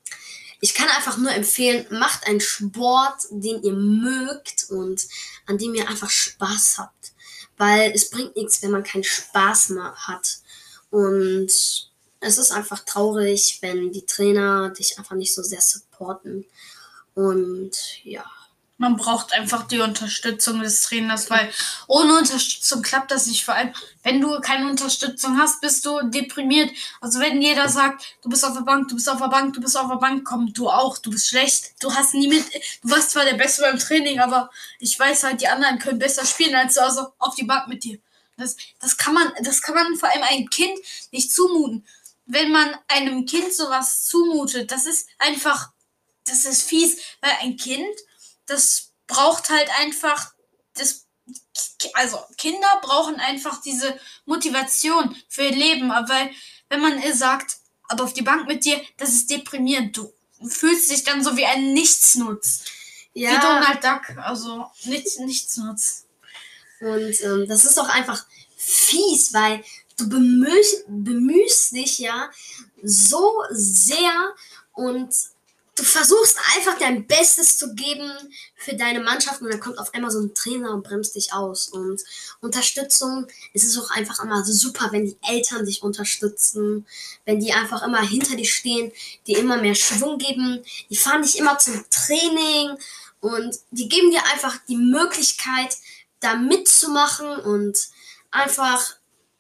ich 0.62 0.74
kann 0.74 0.88
einfach 0.90 1.16
nur 1.16 1.32
empfehlen, 1.32 1.84
macht 1.90 2.24
einen 2.28 2.40
Sport, 2.40 3.24
den 3.30 3.64
ihr 3.64 3.72
mögt 3.72 4.70
und 4.70 5.08
an 5.44 5.58
dem 5.58 5.74
ihr 5.74 5.88
einfach 5.88 6.08
Spaß 6.08 6.78
habt. 6.78 7.12
Weil 7.56 7.90
es 7.90 8.10
bringt 8.10 8.36
nichts, 8.36 8.62
wenn 8.62 8.70
man 8.70 8.84
keinen 8.84 9.02
Spaß 9.02 9.70
mehr 9.70 9.92
hat. 9.96 10.38
Und 10.88 11.48
es 12.20 12.38
ist 12.38 12.52
einfach 12.52 12.78
traurig, 12.84 13.58
wenn 13.60 13.90
die 13.90 14.06
Trainer 14.06 14.70
dich 14.70 14.98
einfach 14.98 15.16
nicht 15.16 15.34
so 15.34 15.42
sehr 15.42 15.60
supporten. 15.60 16.46
Und 17.14 18.04
ja. 18.04 18.24
Man 18.82 18.96
braucht 18.96 19.32
einfach 19.32 19.68
die 19.68 19.78
Unterstützung 19.78 20.60
des 20.60 20.80
Trainers, 20.80 21.30
weil 21.30 21.48
ohne 21.86 22.18
Unterstützung 22.18 22.82
klappt 22.82 23.12
das 23.12 23.28
nicht. 23.28 23.44
Vor 23.44 23.54
allem, 23.54 23.72
wenn 24.02 24.20
du 24.20 24.40
keine 24.40 24.68
Unterstützung 24.68 25.38
hast, 25.38 25.60
bist 25.60 25.86
du 25.86 26.02
deprimiert. 26.02 26.68
Also 27.00 27.20
wenn 27.20 27.40
jeder 27.40 27.68
sagt, 27.68 28.04
du 28.22 28.28
bist 28.28 28.44
auf 28.44 28.54
der 28.54 28.62
Bank, 28.62 28.88
du 28.88 28.96
bist 28.96 29.08
auf 29.08 29.20
der 29.20 29.28
Bank, 29.28 29.54
du 29.54 29.60
bist 29.60 29.76
auf 29.76 29.88
der 29.88 29.98
Bank, 29.98 30.24
komm, 30.24 30.52
du 30.52 30.68
auch, 30.68 30.98
du 30.98 31.10
bist 31.12 31.28
schlecht. 31.28 31.74
Du 31.80 31.94
hast 31.94 32.12
nie 32.14 32.26
mit, 32.26 32.44
du 32.82 32.90
warst 32.90 33.12
zwar 33.12 33.24
der 33.24 33.34
Beste 33.34 33.62
beim 33.62 33.78
Training, 33.78 34.18
aber 34.18 34.50
ich 34.80 34.98
weiß 34.98 35.22
halt, 35.22 35.40
die 35.40 35.46
anderen 35.46 35.78
können 35.78 36.00
besser 36.00 36.26
spielen 36.26 36.56
als 36.56 36.74
du, 36.74 36.82
also 36.82 37.06
auf 37.20 37.36
die 37.36 37.44
Bank 37.44 37.68
mit 37.68 37.84
dir. 37.84 38.00
Das, 38.36 38.56
das 38.80 38.96
kann 38.96 39.14
man, 39.14 39.32
das 39.44 39.62
kann 39.62 39.76
man 39.76 39.94
vor 39.94 40.10
allem 40.10 40.24
einem 40.24 40.50
Kind 40.50 40.76
nicht 41.12 41.32
zumuten. 41.32 41.86
Wenn 42.26 42.50
man 42.50 42.74
einem 42.88 43.26
Kind 43.26 43.54
sowas 43.54 44.06
zumutet, 44.06 44.72
das 44.72 44.86
ist 44.86 45.08
einfach, 45.18 45.70
das 46.24 46.46
ist 46.46 46.64
fies, 46.64 46.96
weil 47.20 47.30
ein 47.42 47.56
Kind 47.56 47.94
das 48.46 48.92
braucht 49.06 49.50
halt 49.50 49.68
einfach, 49.80 50.32
das, 50.74 51.06
also 51.94 52.18
Kinder 52.36 52.80
brauchen 52.82 53.16
einfach 53.16 53.60
diese 53.62 53.98
Motivation 54.24 55.16
für 55.28 55.42
ihr 55.42 55.56
Leben, 55.56 55.88
weil 55.90 56.30
wenn 56.68 56.80
man 56.80 57.02
ihr 57.02 57.14
sagt, 57.14 57.56
aber 57.88 58.04
auf 58.04 58.14
die 58.14 58.22
Bank 58.22 58.48
mit 58.48 58.64
dir, 58.64 58.80
das 58.96 59.10
ist 59.10 59.30
deprimierend, 59.30 59.96
du 59.96 60.12
fühlst 60.48 60.90
dich 60.90 61.04
dann 61.04 61.22
so 61.22 61.36
wie 61.36 61.46
ein 61.46 61.72
Nichtsnutz. 61.74 62.64
Ja. 63.14 63.32
Wie 63.32 63.40
Donald 63.40 63.84
Duck, 63.84 64.16
also 64.18 64.70
nichts, 64.84 65.18
Nichtsnutz. 65.18 66.06
Und 66.80 67.20
ähm, 67.22 67.46
das 67.46 67.64
ist 67.64 67.78
auch 67.78 67.88
einfach 67.88 68.24
fies, 68.56 69.34
weil 69.34 69.62
du 69.96 70.08
bemühst, 70.08 70.84
bemühst 70.88 71.72
dich 71.72 71.98
ja 71.98 72.30
so 72.82 73.44
sehr 73.50 74.34
und 74.72 75.14
du 75.76 75.84
versuchst 75.84 76.36
einfach 76.54 76.78
dein 76.78 77.06
Bestes 77.06 77.56
zu 77.56 77.74
geben 77.74 78.12
für 78.56 78.74
deine 78.74 79.00
Mannschaft 79.00 79.40
und 79.40 79.50
dann 79.50 79.60
kommt 79.60 79.78
auf 79.78 79.94
einmal 79.94 80.10
so 80.10 80.20
ein 80.20 80.34
Trainer 80.34 80.72
und 80.72 80.84
bremst 80.84 81.14
dich 81.14 81.32
aus. 81.32 81.68
Und 81.68 82.02
Unterstützung, 82.40 83.26
es 83.54 83.64
ist 83.64 83.78
auch 83.78 83.90
einfach 83.90 84.22
immer 84.22 84.44
super, 84.44 84.88
wenn 84.92 85.06
die 85.06 85.16
Eltern 85.26 85.64
dich 85.64 85.82
unterstützen, 85.82 86.86
wenn 87.24 87.40
die 87.40 87.52
einfach 87.52 87.82
immer 87.82 88.02
hinter 88.02 88.36
dir 88.36 88.46
stehen, 88.46 88.92
die 89.26 89.32
immer 89.32 89.56
mehr 89.56 89.74
Schwung 89.74 90.18
geben, 90.18 90.62
die 90.90 90.96
fahren 90.96 91.22
dich 91.22 91.38
immer 91.38 91.58
zum 91.58 91.82
Training 91.90 92.76
und 93.20 93.56
die 93.70 93.88
geben 93.88 94.10
dir 94.10 94.24
einfach 94.32 94.58
die 94.68 94.76
Möglichkeit, 94.76 95.76
da 96.20 96.36
mitzumachen 96.36 97.28
und 97.28 97.78
einfach 98.30 98.94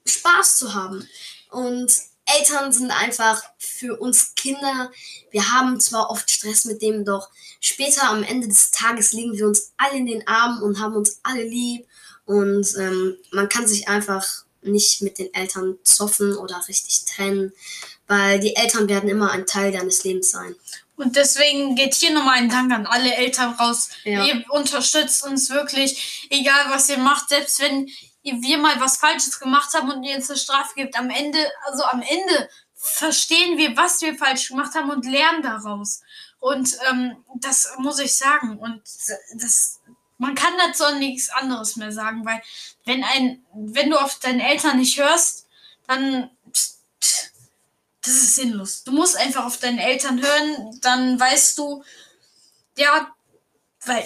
Spaß 0.06 0.56
zu 0.56 0.74
haben. 0.74 1.06
Und 1.50 1.92
Eltern 2.26 2.72
sind 2.72 2.90
einfach 2.90 3.42
für 3.58 3.98
uns 3.98 4.34
Kinder. 4.34 4.90
Wir 5.30 5.52
haben 5.52 5.80
zwar 5.80 6.10
oft 6.10 6.30
Stress 6.30 6.64
mit 6.64 6.82
dem, 6.82 7.04
doch 7.04 7.28
später 7.60 8.08
am 8.08 8.22
Ende 8.22 8.48
des 8.48 8.70
Tages 8.70 9.12
legen 9.12 9.36
wir 9.36 9.46
uns 9.46 9.72
alle 9.76 9.98
in 9.98 10.06
den 10.06 10.26
Armen 10.26 10.62
und 10.62 10.78
haben 10.78 10.94
uns 10.94 11.20
alle 11.22 11.42
lieb. 11.42 11.86
Und 12.24 12.66
ähm, 12.78 13.16
man 13.32 13.48
kann 13.48 13.66
sich 13.66 13.88
einfach 13.88 14.24
nicht 14.62 15.02
mit 15.02 15.18
den 15.18 15.34
Eltern 15.34 15.76
zoffen 15.82 16.36
oder 16.36 16.62
richtig 16.68 17.04
trennen, 17.04 17.52
weil 18.06 18.38
die 18.38 18.54
Eltern 18.54 18.88
werden 18.88 19.08
immer 19.08 19.32
ein 19.32 19.46
Teil 19.46 19.72
deines 19.72 20.04
Lebens 20.04 20.30
sein. 20.30 20.54
Und 20.96 21.16
deswegen 21.16 21.74
geht 21.74 21.94
hier 21.94 22.12
nochmal 22.12 22.38
ein 22.38 22.48
Dank 22.48 22.70
an 22.72 22.86
alle 22.86 23.14
Eltern 23.14 23.54
raus. 23.54 23.88
Ja. 24.04 24.24
Ihr 24.24 24.44
unterstützt 24.50 25.24
uns 25.24 25.50
wirklich, 25.50 26.28
egal 26.30 26.66
was 26.68 26.88
ihr 26.88 26.98
macht, 26.98 27.30
selbst 27.30 27.60
wenn 27.60 27.88
wir 28.22 28.58
mal 28.58 28.80
was 28.80 28.96
Falsches 28.96 29.40
gemacht 29.40 29.74
haben 29.74 29.90
und 29.90 30.02
ihr 30.04 30.16
uns 30.16 30.30
eine 30.30 30.38
Strafe 30.38 30.74
gibt. 30.74 30.96
Am 30.96 31.10
Ende, 31.10 31.38
also 31.66 31.84
am 31.84 32.02
Ende 32.02 32.48
verstehen 32.74 33.58
wir, 33.58 33.76
was 33.76 34.00
wir 34.00 34.16
falsch 34.16 34.48
gemacht 34.48 34.74
haben 34.74 34.90
und 34.90 35.06
lernen 35.06 35.42
daraus. 35.42 36.02
Und 36.40 36.76
ähm, 36.90 37.24
das 37.36 37.72
muss 37.78 37.98
ich 37.98 38.16
sagen. 38.16 38.58
Und 38.58 38.82
das, 39.34 39.80
man 40.18 40.34
kann 40.34 40.52
dazu 40.58 40.84
nichts 40.96 41.30
anderes 41.30 41.76
mehr 41.76 41.92
sagen, 41.92 42.24
weil 42.24 42.42
wenn 42.84 43.04
ein, 43.04 43.44
wenn 43.54 43.90
du 43.90 43.98
auf 43.98 44.18
deine 44.18 44.48
Eltern 44.48 44.78
nicht 44.78 44.98
hörst, 44.98 45.46
dann 45.86 46.30
das 48.04 48.14
ist 48.14 48.34
sinnlos. 48.34 48.82
Du 48.82 48.92
musst 48.92 49.16
einfach 49.16 49.46
auf 49.46 49.58
deine 49.58 49.82
Eltern 49.84 50.20
hören, 50.20 50.78
dann 50.80 51.18
weißt 51.18 51.56
du, 51.58 51.84
ja, 52.76 53.14
weil 53.84 54.04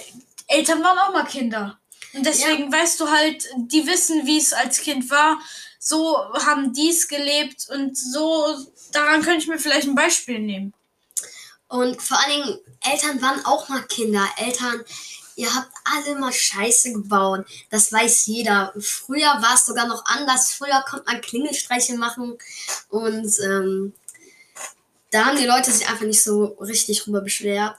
Eltern 0.48 0.82
waren 0.82 0.98
auch 0.98 1.12
mal 1.12 1.24
Kinder. 1.24 1.78
Und 2.16 2.24
deswegen 2.24 2.72
ja. 2.72 2.78
weißt 2.78 2.98
du 2.98 3.10
halt, 3.10 3.46
die 3.56 3.86
wissen, 3.86 4.26
wie 4.26 4.38
es 4.38 4.52
als 4.52 4.80
Kind 4.80 5.10
war. 5.10 5.38
So 5.78 6.16
haben 6.44 6.72
die 6.72 6.90
es 6.90 7.06
gelebt 7.06 7.68
und 7.68 7.96
so, 7.96 8.56
daran 8.92 9.22
könnte 9.22 9.40
ich 9.40 9.48
mir 9.48 9.58
vielleicht 9.58 9.86
ein 9.86 9.94
Beispiel 9.94 10.40
nehmen. 10.40 10.72
Und 11.68 12.00
vor 12.00 12.18
allen 12.18 12.42
Dingen, 12.42 12.58
Eltern 12.90 13.20
waren 13.20 13.44
auch 13.44 13.68
mal 13.68 13.82
Kinder. 13.82 14.26
Eltern, 14.38 14.82
ihr 15.36 15.54
habt 15.54 15.70
alle 15.84 16.18
mal 16.18 16.32
Scheiße 16.32 16.92
gebaut. 16.92 17.44
Das 17.70 17.92
weiß 17.92 18.26
jeder. 18.26 18.72
Früher 18.80 19.26
war 19.42 19.54
es 19.54 19.66
sogar 19.66 19.86
noch 19.86 20.04
anders. 20.06 20.52
Früher 20.52 20.82
konnte 20.88 21.06
man 21.06 21.20
Klingelstreiche 21.20 21.96
machen 21.96 22.38
und 22.88 23.38
ähm, 23.40 23.92
da 25.10 25.26
haben 25.26 25.38
die 25.38 25.46
Leute 25.46 25.70
sich 25.70 25.88
einfach 25.88 26.06
nicht 26.06 26.22
so 26.22 26.44
richtig 26.60 27.02
drüber 27.02 27.20
beschwert. 27.20 27.76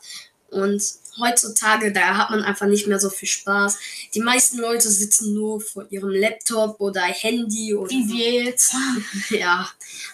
Und 0.50 0.82
heutzutage, 1.20 1.92
da 1.92 2.18
hat 2.18 2.30
man 2.30 2.44
einfach 2.44 2.68
nicht 2.68 2.88
mehr 2.88 3.00
so 3.00 3.10
viel 3.10 3.28
Spaß. 3.28 3.78
Die 4.14 4.22
meisten 4.22 4.60
Leute 4.60 4.90
sitzen 4.90 5.34
nur 5.34 5.62
vor 5.62 5.86
ihrem 5.90 6.10
Laptop 6.10 6.80
oder 6.80 7.02
Handy 7.02 7.74
oder. 7.74 7.90
Wie 7.90 8.08
wir 8.08 8.44
jetzt. 8.46 8.74
ja. 9.30 9.70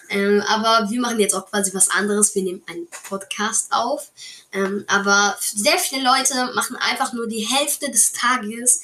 Ähm, 0.08 0.42
aber 0.46 0.90
wir 0.90 1.00
machen 1.00 1.20
jetzt 1.20 1.34
auch 1.34 1.48
quasi 1.50 1.74
was 1.74 1.90
anderes. 1.90 2.34
Wir 2.34 2.42
nehmen 2.42 2.62
einen 2.66 2.86
Podcast 3.08 3.72
auf. 3.72 4.10
Ähm, 4.52 4.84
aber 4.86 5.36
sehr 5.40 5.78
viele 5.78 6.04
Leute 6.04 6.52
machen 6.54 6.76
einfach 6.76 7.12
nur 7.12 7.26
die 7.26 7.46
Hälfte 7.46 7.90
des 7.90 8.12
Tages, 8.12 8.80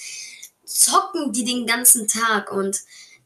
zocken 0.65 1.33
die 1.33 1.45
den 1.45 1.67
ganzen 1.67 2.09
Tag 2.09 2.53
und 2.53 2.81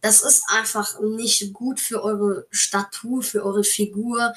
das 0.04 0.20
ist 0.20 0.42
einfach 0.48 1.00
nicht 1.00 1.54
gut 1.54 1.80
für 1.80 2.04
eure 2.04 2.46
Statur, 2.50 3.22
für 3.22 3.42
eure 3.42 3.64
Figur. 3.64 4.34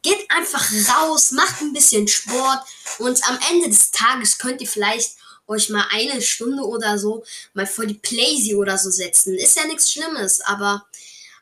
Geht 0.00 0.30
einfach 0.30 0.64
raus, 0.88 1.32
macht 1.32 1.60
ein 1.60 1.72
bisschen 1.72 2.06
Sport 2.06 2.60
und 3.00 3.20
am 3.28 3.36
Ende 3.50 3.68
des 3.68 3.90
Tages 3.90 4.38
könnt 4.38 4.60
ihr 4.60 4.68
vielleicht 4.68 5.16
euch 5.48 5.70
mal 5.70 5.84
eine 5.90 6.22
Stunde 6.22 6.62
oder 6.62 7.00
so 7.00 7.24
mal 7.52 7.66
vor 7.66 7.84
die 7.84 7.94
Playsee 7.94 8.54
oder 8.54 8.78
so 8.78 8.90
setzen. 8.90 9.34
Ist 9.34 9.56
ja 9.56 9.66
nichts 9.66 9.90
Schlimmes, 9.90 10.40
aber 10.42 10.86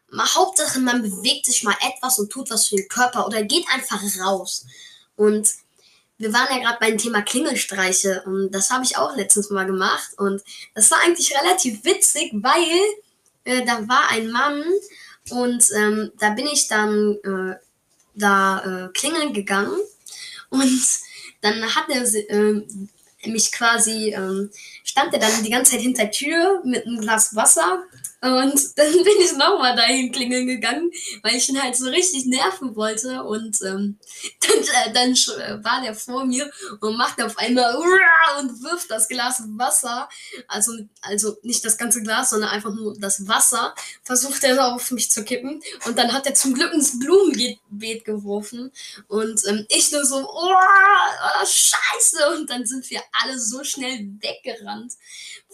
mal 0.09 0.27
Hauptsache 0.27 0.79
man 0.79 1.03
bewegt 1.03 1.45
sich 1.45 1.63
mal 1.63 1.77
etwas 1.87 2.19
und 2.19 2.33
tut 2.33 2.49
was 2.49 2.69
für 2.69 2.77
den 2.77 2.89
Körper 2.89 3.27
oder 3.27 3.43
geht 3.43 3.67
einfach 3.69 4.01
raus. 4.25 4.65
Und 5.17 5.51
wir 6.17 6.33
waren 6.33 6.49
ja 6.51 6.63
gerade 6.63 6.79
beim 6.81 6.97
Thema 6.97 7.21
Klingelstreiche 7.21 8.23
und 8.25 8.53
das 8.53 8.71
habe 8.71 8.87
ich 8.87 8.97
auch 8.97 9.15
letztens 9.17 9.51
mal 9.51 9.67
gemacht 9.67 10.13
und 10.17 10.43
das 10.75 10.91
war 10.91 11.01
eigentlich 11.01 11.35
relativ 11.39 11.85
witzig, 11.85 12.33
weil 12.37 12.81
äh, 13.47 13.65
da 13.65 13.89
war 13.89 14.11
ein 14.11 14.31
Mann 14.31 14.63
und 15.31 15.65
ähm, 15.75 16.13
da 16.19 16.31
bin 16.31 16.47
ich 16.47 16.69
dann 16.69 17.17
äh, 17.25 17.57
da 18.15 18.87
äh, 18.87 18.89
klingeln 18.93 19.33
gegangen. 19.33 19.79
Und 20.51 20.81
dann 21.41 21.75
hat 21.75 21.87
er 21.89 22.03
äh, 22.03 22.63
mich 23.27 23.53
quasi, 23.53 24.15
ähm, 24.15 24.51
stand 24.85 25.13
er 25.15 25.21
dann 25.21 25.43
die 25.43 25.51
ganze 25.51 25.73
Zeit 25.73 25.81
hinter 25.81 26.05
der 26.05 26.13
Tür 26.13 26.63
mit 26.65 26.87
einem 26.87 27.01
Glas 27.01 27.35
Wasser 27.35 27.83
und 28.23 28.55
dann 28.77 28.93
bin 28.93 29.21
ich 29.21 29.33
nochmal 29.33 29.77
dahin 29.77 30.11
klingeln 30.11 30.47
gegangen, 30.47 30.91
weil 31.23 31.37
ich 31.37 31.49
ihn 31.49 31.63
halt 31.63 31.77
so 31.77 31.89
richtig 31.89 32.27
nerven 32.27 32.75
wollte. 32.75 33.23
Und 33.25 33.61
ähm, 33.63 33.99
dann, 34.41 34.63
äh, 34.63 34.93
dann 34.93 35.13
äh, 35.13 35.65
war 35.65 35.83
der 35.83 35.95
vor 35.95 36.25
mir 36.25 36.51
und 36.81 36.97
macht 36.97 37.23
auf 37.23 37.39
einmal 37.39 37.77
und 37.77 38.63
wirft 38.63 38.91
das 38.91 39.09
Glas 39.09 39.43
Wasser. 39.47 40.09
Also, 40.49 40.73
also 41.03 41.37
nicht 41.43 41.65
das 41.65 41.77
ganze 41.77 42.03
Glas, 42.03 42.31
sondern 42.31 42.51
einfach 42.51 42.75
nur 42.75 42.95
das 42.99 43.29
Wasser. 43.29 43.75
Versucht 44.03 44.45
er 44.45 44.75
auf 44.75 44.91
mich 44.91 45.11
zu 45.11 45.25
kippen. 45.25 45.63
Und 45.85 45.99
dann 45.99 46.13
hat 46.13 46.27
er 46.27 46.35
zum 46.35 46.55
Glück 46.55 46.73
ins 46.73 46.99
Blumenbeet 46.99 48.05
geworfen. 48.05 48.73
Und 49.09 49.43
ähm, 49.47 49.67
ich 49.69 49.93
nur 49.93 50.05
so, 50.05 50.17
oh, 50.17 50.55
oh, 50.55 51.47
scheiße. 51.47 52.31
Und 52.37 52.51
dann 52.51 52.67
sind 52.67 52.89
wir 52.91 53.03
alle 53.13 53.39
so 53.39 53.63
schnell 53.63 54.09
weggerannt. 54.21 54.95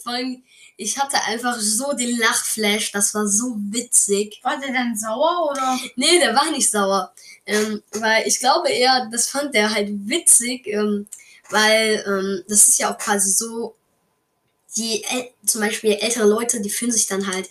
Vor 0.02 0.12
allem, 0.12 0.42
ich 0.76 0.99
hatte 0.99 1.23
einfach 1.23 1.56
so 1.59 1.92
den 1.92 2.18
Lachflash, 2.18 2.92
das 2.92 3.14
war 3.14 3.26
so 3.26 3.54
witzig. 3.56 4.40
War 4.42 4.59
der 4.59 4.73
denn 4.73 4.97
sauer 4.97 5.50
oder? 5.50 5.78
Nee, 5.97 6.18
der 6.18 6.35
war 6.35 6.50
nicht 6.50 6.71
sauer. 6.71 7.12
Ähm, 7.47 7.82
weil 7.92 8.26
ich 8.26 8.38
glaube 8.38 8.71
eher, 8.71 9.09
das 9.11 9.28
fand 9.28 9.54
der 9.54 9.73
halt 9.73 9.88
witzig, 10.09 10.66
ähm, 10.66 11.06
weil 11.50 12.04
ähm, 12.06 12.44
das 12.49 12.68
ist 12.68 12.78
ja 12.78 12.92
auch 12.92 12.99
quasi 12.99 13.30
so, 13.30 13.75
die 14.76 15.04
zum 15.44 15.61
Beispiel 15.61 15.92
ältere 15.92 16.26
Leute, 16.26 16.61
die 16.61 16.71
fühlen 16.71 16.92
sich 16.92 17.06
dann 17.06 17.26
halt, 17.26 17.49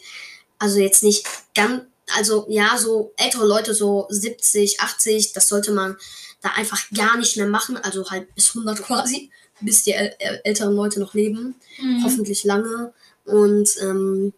also 0.58 0.80
jetzt 0.80 1.04
nicht 1.04 1.26
ganz, 1.54 1.84
also 2.16 2.46
ja, 2.50 2.78
so 2.78 3.14
ältere 3.18 3.46
Leute, 3.46 3.74
so 3.74 4.08
70, 4.10 4.80
80, 4.82 5.34
das 5.34 5.48
sollte 5.48 5.72
man 5.72 5.98
da 6.42 6.50
einfach 6.50 6.82
gar 6.96 7.18
nicht 7.18 7.38
mehr 7.38 7.48
machen, 7.48 7.78
also 7.78 8.10
halt 8.10 8.34
bis 8.36 8.50
100 8.50 8.82
quasi, 8.82 9.32
bis 9.62 9.84
die 9.84 9.94
älteren 9.94 10.76
Leute 10.76 11.00
noch 11.00 11.14
leben, 11.14 11.56
mhm. 11.80 12.04
hoffentlich 12.04 12.44
lange. 12.44 12.94
Und 13.26 13.70
ähm, 13.82 14.34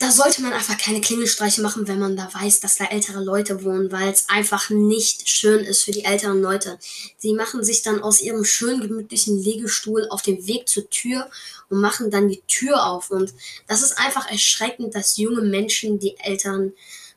da 0.00 0.12
sollte 0.12 0.42
man 0.42 0.52
einfach 0.52 0.78
keine 0.78 1.00
Klingelstreiche 1.00 1.60
machen, 1.60 1.88
wenn 1.88 1.98
man 1.98 2.16
da 2.16 2.30
weiß, 2.32 2.60
dass 2.60 2.76
da 2.76 2.84
ältere 2.84 3.22
Leute 3.22 3.64
wohnen, 3.64 3.90
weil 3.90 4.12
es 4.12 4.28
einfach 4.28 4.70
nicht 4.70 5.28
schön 5.28 5.64
ist 5.64 5.82
für 5.82 5.90
die 5.90 6.04
älteren 6.04 6.40
Leute. 6.40 6.78
Sie 7.16 7.32
machen 7.32 7.64
sich 7.64 7.82
dann 7.82 8.00
aus 8.00 8.20
ihrem 8.20 8.44
schönen, 8.44 8.80
gemütlichen 8.80 9.42
Liegestuhl 9.42 10.06
auf 10.10 10.22
den 10.22 10.46
Weg 10.46 10.68
zur 10.68 10.88
Tür 10.88 11.28
und 11.68 11.80
machen 11.80 12.12
dann 12.12 12.28
die 12.28 12.42
Tür 12.46 12.86
auf. 12.86 13.10
Und 13.10 13.34
das 13.66 13.82
ist 13.82 13.98
einfach 13.98 14.30
erschreckend, 14.30 14.94
dass 14.94 15.16
junge 15.16 15.42
Menschen 15.42 15.98
die 15.98 16.16
älteren 16.18 16.74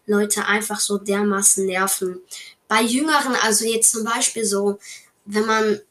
Leute 0.07 0.47
einfach 0.47 0.79
so 0.79 0.97
dermaßen 0.97 1.67
nerven. 1.67 2.19
Bei 2.67 2.81
Jüngeren, 2.81 3.35
also 3.43 3.63
jetzt 3.63 3.91
zum 3.91 4.03
Beispiel 4.05 4.45
so, 4.45 4.79
wenn 5.25 5.45
man 5.45 5.81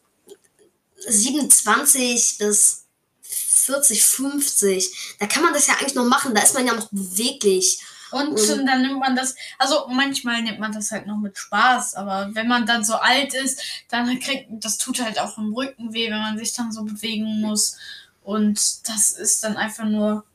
27 1.07 2.37
bis 2.37 2.85
40, 3.21 4.03
50. 4.03 5.17
Da 5.19 5.27
kann 5.27 5.43
man 5.43 5.53
das 5.53 5.67
ja 5.67 5.75
eigentlich 5.75 5.95
noch 5.95 6.05
machen. 6.05 6.33
Da 6.33 6.41
ist 6.41 6.53
man 6.53 6.65
ja 6.65 6.73
noch 6.73 6.89
beweglich. 6.89 7.81
Und, 8.11 8.27
und, 8.27 8.65
dann 8.65 8.81
nimmt 8.81 8.99
man 8.99 9.15
das, 9.15 9.35
also 9.57 9.87
manchmal 9.87 10.41
nimmt 10.41 10.59
man 10.59 10.73
das 10.73 10.91
halt 10.91 11.07
noch 11.07 11.17
mit 11.17 11.37
Spaß, 11.37 11.95
aber 11.95 12.29
wenn 12.33 12.47
man 12.47 12.65
dann 12.65 12.83
so 12.83 12.95
alt 12.95 13.33
ist, 13.33 13.61
dann 13.87 14.19
kriegt, 14.19 14.47
das 14.49 14.77
tut 14.77 15.01
halt 15.01 15.17
auch 15.17 15.37
im 15.37 15.53
Rücken 15.53 15.93
weh, 15.93 16.11
wenn 16.11 16.19
man 16.19 16.37
sich 16.37 16.51
dann 16.51 16.73
so 16.73 16.83
bewegen 16.83 17.39
muss. 17.39 17.77
Und 18.21 18.89
das 18.89 19.11
ist 19.11 19.45
dann 19.45 19.55
einfach 19.55 19.85
nur 19.85 20.25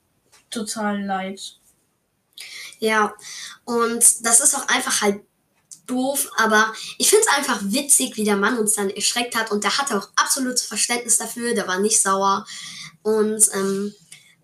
total 0.50 1.04
leid. 1.04 1.58
Ja, 2.78 3.14
und 3.64 4.25
das 4.25 4.40
ist 4.40 4.54
auch 4.54 4.68
einfach 4.68 5.02
halt 5.02 5.20
doof, 5.87 6.31
aber 6.37 6.73
ich 6.99 7.09
finde 7.09 7.25
es 7.28 7.37
einfach 7.37 7.61
witzig, 7.62 8.16
wie 8.16 8.25
der 8.25 8.37
Mann 8.37 8.59
uns 8.59 8.75
dann 8.75 8.90
erschreckt 8.90 9.37
hat 9.37 9.50
und 9.50 9.64
der 9.64 9.78
hatte 9.78 9.97
auch 9.97 10.09
absolutes 10.16 10.62
Verständnis 10.62 11.19
dafür, 11.19 11.55
der 11.55 11.69
war 11.69 11.78
nicht 11.78 12.00
sauer. 12.00 12.47
Und 13.02 13.49
ähm, 13.55 13.95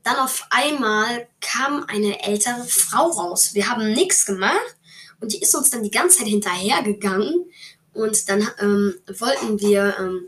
dann 0.03 0.17
auf 0.17 0.47
einmal 0.51 1.29
kam 1.41 1.85
eine 1.85 2.23
ältere 2.25 2.65
Frau 2.65 3.11
raus. 3.11 3.55
Wir 3.55 3.69
haben 3.69 3.93
nichts 3.93 4.27
gemacht 4.27 4.77
und 5.21 5.33
die 5.33 5.41
ist 5.41 5.55
uns 5.55 5.71
dann 5.71 5.83
die 5.83 5.91
ganze 5.91 6.19
Zeit 6.19 6.29
hinterhergegangen. 6.29 7.47
Und 7.95 8.29
dann 8.29 8.49
ähm, 8.59 8.95
wollten 9.19 9.61
wir 9.61 9.97
ähm, 9.99 10.27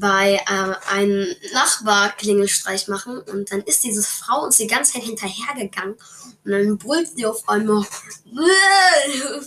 bei 0.00 0.40
äh, 0.48 0.92
einem 0.92 1.26
Nachbar 1.52 2.16
Klingelstreich 2.16 2.88
machen 2.88 3.18
und 3.18 3.52
dann 3.52 3.60
ist 3.60 3.84
diese 3.84 4.02
Frau 4.02 4.42
uns 4.42 4.56
die 4.56 4.66
ganze 4.66 4.94
Zeit 4.94 5.04
hinterhergegangen 5.04 5.94
und 6.44 6.50
dann 6.50 6.78
brüllt 6.78 7.16
sie 7.16 7.26
auf 7.26 7.48
einmal. 7.48 7.86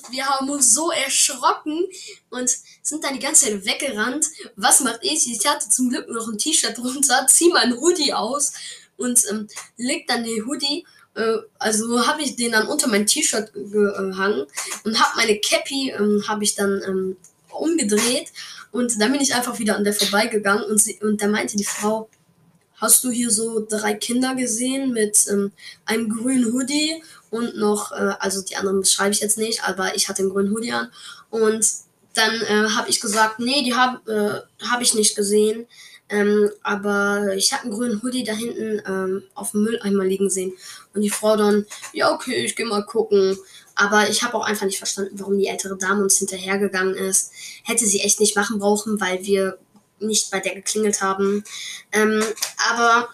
Wir 0.10 0.26
haben 0.26 0.50
uns 0.50 0.74
so 0.74 0.90
erschrocken 0.90 1.86
und 2.30 2.50
sind 2.82 3.04
dann 3.04 3.16
die 3.16 3.20
ganze 3.20 3.46
Zeit 3.46 3.66
weggerannt. 3.66 4.26
Was 4.56 4.80
macht 4.80 5.00
ich? 5.02 5.30
Ich 5.30 5.46
hatte 5.46 5.68
zum 5.70 5.90
Glück 5.90 6.08
noch 6.10 6.30
ein 6.30 6.38
T-Shirt 6.38 6.78
drunter, 6.78 7.28
zieh 7.28 7.50
mein 7.50 7.76
Hoodie 7.76 8.14
aus 8.14 8.54
und 8.96 9.20
ähm, 9.30 9.50
leg 9.76 10.08
dann 10.08 10.24
den 10.24 10.46
Hoodie. 10.46 10.86
Äh, 11.16 11.40
also 11.60 12.08
habe 12.08 12.22
ich 12.22 12.38
den 12.38 12.54
dann 12.54 12.68
unter 12.68 12.88
mein 12.88 13.06
T-Shirt 13.06 13.52
gehangen 13.54 14.46
und 14.86 15.00
habe 15.00 15.18
meine 15.18 15.40
Cappy 15.40 15.92
ähm, 15.92 16.24
habe 16.26 16.46
ich 16.46 16.56
dann 16.56 16.82
ähm, 16.88 17.18
umgedreht 17.50 18.32
und 18.78 19.02
dann 19.02 19.12
bin 19.12 19.22
ich 19.22 19.34
einfach 19.34 19.58
wieder 19.58 19.76
an 19.76 19.84
der 19.84 19.94
vorbeigegangen 19.94 20.64
und, 20.66 20.80
sie, 20.80 21.00
und 21.02 21.20
da 21.20 21.28
meinte 21.28 21.58
die 21.58 21.64
Frau, 21.64 22.10
hast 22.76 23.04
du 23.04 23.10
hier 23.10 23.32
so 23.32 23.66
drei 23.68 23.96
Kinder 23.96 24.36
gesehen 24.36 24.94
mit 24.94 25.26
ähm, 25.32 25.52
einem 25.86 26.10
grünen 26.10 26.54
Hoodie 26.54 27.02
und 27.32 27.58
noch, 27.58 27.92
äh, 27.92 28.14
also 28.20 28.44
die 28.44 28.56
anderen 28.56 28.82
beschreibe 28.82 29.14
ich 29.14 29.20
jetzt 29.20 29.40
nicht, 29.40 29.64
aber 29.64 29.96
ich 29.96 30.08
hatte 30.08 30.22
einen 30.22 30.30
grünen 30.30 30.54
Hoodie 30.54 30.74
an. 30.74 30.92
Und 31.32 31.66
dann 32.14 32.36
äh, 32.42 32.70
habe 32.70 32.88
ich 32.88 33.02
gesagt, 33.02 33.40
nee, 33.40 33.64
die 33.64 33.74
habe 33.74 34.46
äh, 34.62 34.68
hab 34.68 34.82
ich 34.82 34.94
nicht 34.94 35.16
gesehen. 35.16 35.66
Ähm, 36.10 36.50
aber 36.64 37.34
ich 37.36 37.52
habe 37.52 37.64
einen 37.64 37.74
grünen 37.74 38.02
Hoodie 38.02 38.24
da 38.24 38.34
hinten 38.34 38.82
ähm, 38.88 39.24
auf 39.34 39.52
dem 39.52 39.64
Mülleimer 39.64 40.06
liegen 40.06 40.30
sehen. 40.30 40.54
Und 40.94 41.02
die 41.02 41.10
Frau 41.10 41.36
dann, 41.36 41.66
ja, 41.94 42.14
okay, 42.14 42.46
ich 42.46 42.56
gehe 42.56 42.66
mal 42.66 42.86
gucken. 42.86 43.38
Aber 43.76 44.10
ich 44.10 44.24
habe 44.24 44.36
auch 44.36 44.46
einfach 44.46 44.66
nicht 44.66 44.78
verstanden, 44.78 45.20
warum 45.20 45.38
die 45.38 45.48
ältere 45.48 45.78
Dame 45.78 46.04
uns 46.04 46.18
hinterhergegangen 46.18 46.96
ist. 46.96 47.32
Hätte 47.64 47.86
sie 47.86 48.00
echt 48.00 48.20
nicht 48.20 48.36
machen 48.36 48.60
brauchen, 48.60 49.00
weil 49.00 49.24
wir 49.26 49.60
nicht 50.00 50.32
bei 50.32 50.40
der 50.40 50.56
geklingelt 50.56 51.02
haben. 51.02 51.44
Ähm, 51.92 52.24
aber 52.70 53.10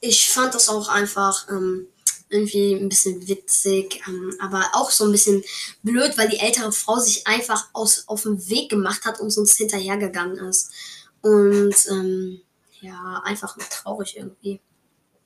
ich 0.00 0.30
fand 0.30 0.54
das 0.54 0.68
auch 0.68 0.88
einfach 0.88 1.48
ähm, 1.50 1.88
irgendwie 2.30 2.74
ein 2.74 2.88
bisschen 2.88 3.26
witzig, 3.26 4.02
ähm, 4.06 4.34
aber 4.40 4.70
auch 4.72 4.90
so 4.90 5.04
ein 5.04 5.12
bisschen 5.12 5.42
blöd, 5.82 6.16
weil 6.16 6.28
die 6.28 6.38
ältere 6.38 6.72
Frau 6.72 6.98
sich 6.98 7.26
einfach 7.26 7.68
aus, 7.72 8.04
auf 8.06 8.22
den 8.22 8.48
Weg 8.48 8.70
gemacht 8.70 9.04
hat 9.04 9.20
und 9.20 9.36
uns 9.36 9.56
hinterhergegangen 9.56 10.38
ist. 10.48 10.70
Und 11.22 11.74
ähm, 11.90 12.40
ja, 12.80 13.22
einfach 13.24 13.56
traurig 13.70 14.16
irgendwie. 14.16 14.60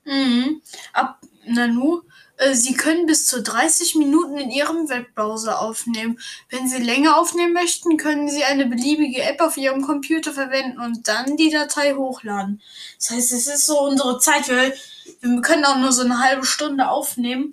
Mhm. 0.04 0.62
Ab 0.92 1.20
Nanu, 1.46 2.02
äh, 2.37 2.54
Sie 2.54 2.75
können 2.75 3.06
bis 3.06 3.26
zu 3.26 3.42
30 3.42 3.94
Minuten 3.96 4.37
in 4.37 4.50
Ihrem 4.50 4.88
Webbrowser 4.88 5.61
aufnehmen. 5.61 6.18
Wenn 6.50 6.68
Sie 6.68 6.82
länger 6.82 7.16
aufnehmen 7.16 7.52
möchten, 7.52 7.96
können 7.96 8.28
Sie 8.28 8.44
eine 8.44 8.66
beliebige 8.66 9.22
App 9.22 9.40
auf 9.40 9.56
Ihrem 9.56 9.82
Computer 9.82 10.32
verwenden 10.32 10.80
und 10.80 11.08
dann 11.08 11.36
die 11.36 11.50
Datei 11.50 11.95
hochladen. 11.95 12.62
Das 12.99 13.10
heißt, 13.10 13.32
es 13.32 13.47
ist 13.47 13.67
so 13.67 13.80
unsere 13.80 14.19
Zeit. 14.19 14.49
Wir, 14.49 14.73
wir 15.21 15.40
können 15.43 15.64
auch 15.64 15.78
nur 15.78 15.93
so 15.93 16.02
eine 16.02 16.19
halbe 16.19 16.47
Stunde 16.47 16.88
aufnehmen. 16.88 17.52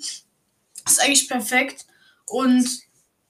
Ist 0.85 1.01
eigentlich 1.01 1.29
perfekt. 1.29 1.85
Und 2.25 2.67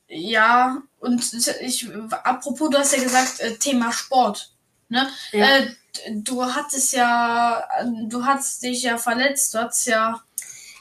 ja, 0.07 0.81
und 0.99 1.33
ich, 1.61 1.87
apropos, 2.23 2.69
du 2.69 2.77
hast 2.77 2.95
ja 2.95 3.03
gesagt, 3.03 3.39
äh, 3.39 3.55
Thema 3.55 3.91
Sport. 3.91 4.51
Ne? 4.89 5.09
Ja. 5.31 5.57
Äh, 5.57 5.75
du 6.11 6.43
hattest 6.43 6.93
ja, 6.93 7.63
du 8.07 8.25
hast 8.25 8.63
dich 8.63 8.83
ja 8.83 8.97
verletzt, 8.97 9.53
du 9.53 9.59
hattest 9.59 9.87
ja. 9.87 10.21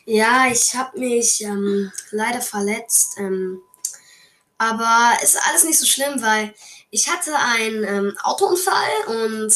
Ja, 0.07 0.47
ich 0.51 0.75
habe 0.75 0.99
mich 0.99 1.43
ähm, 1.43 1.93
leider 2.11 2.41
verletzt. 2.41 3.19
Ähm, 3.19 3.61
aber 4.57 5.17
ist 5.23 5.39
alles 5.47 5.65
nicht 5.65 5.79
so 5.79 5.87
schlimm, 5.87 6.21
weil 6.23 6.55
ich 6.91 7.09
hatte 7.09 7.37
einen 7.37 7.85
ähm, 7.85 8.19
Autounfall 8.23 8.91
und 9.07 9.55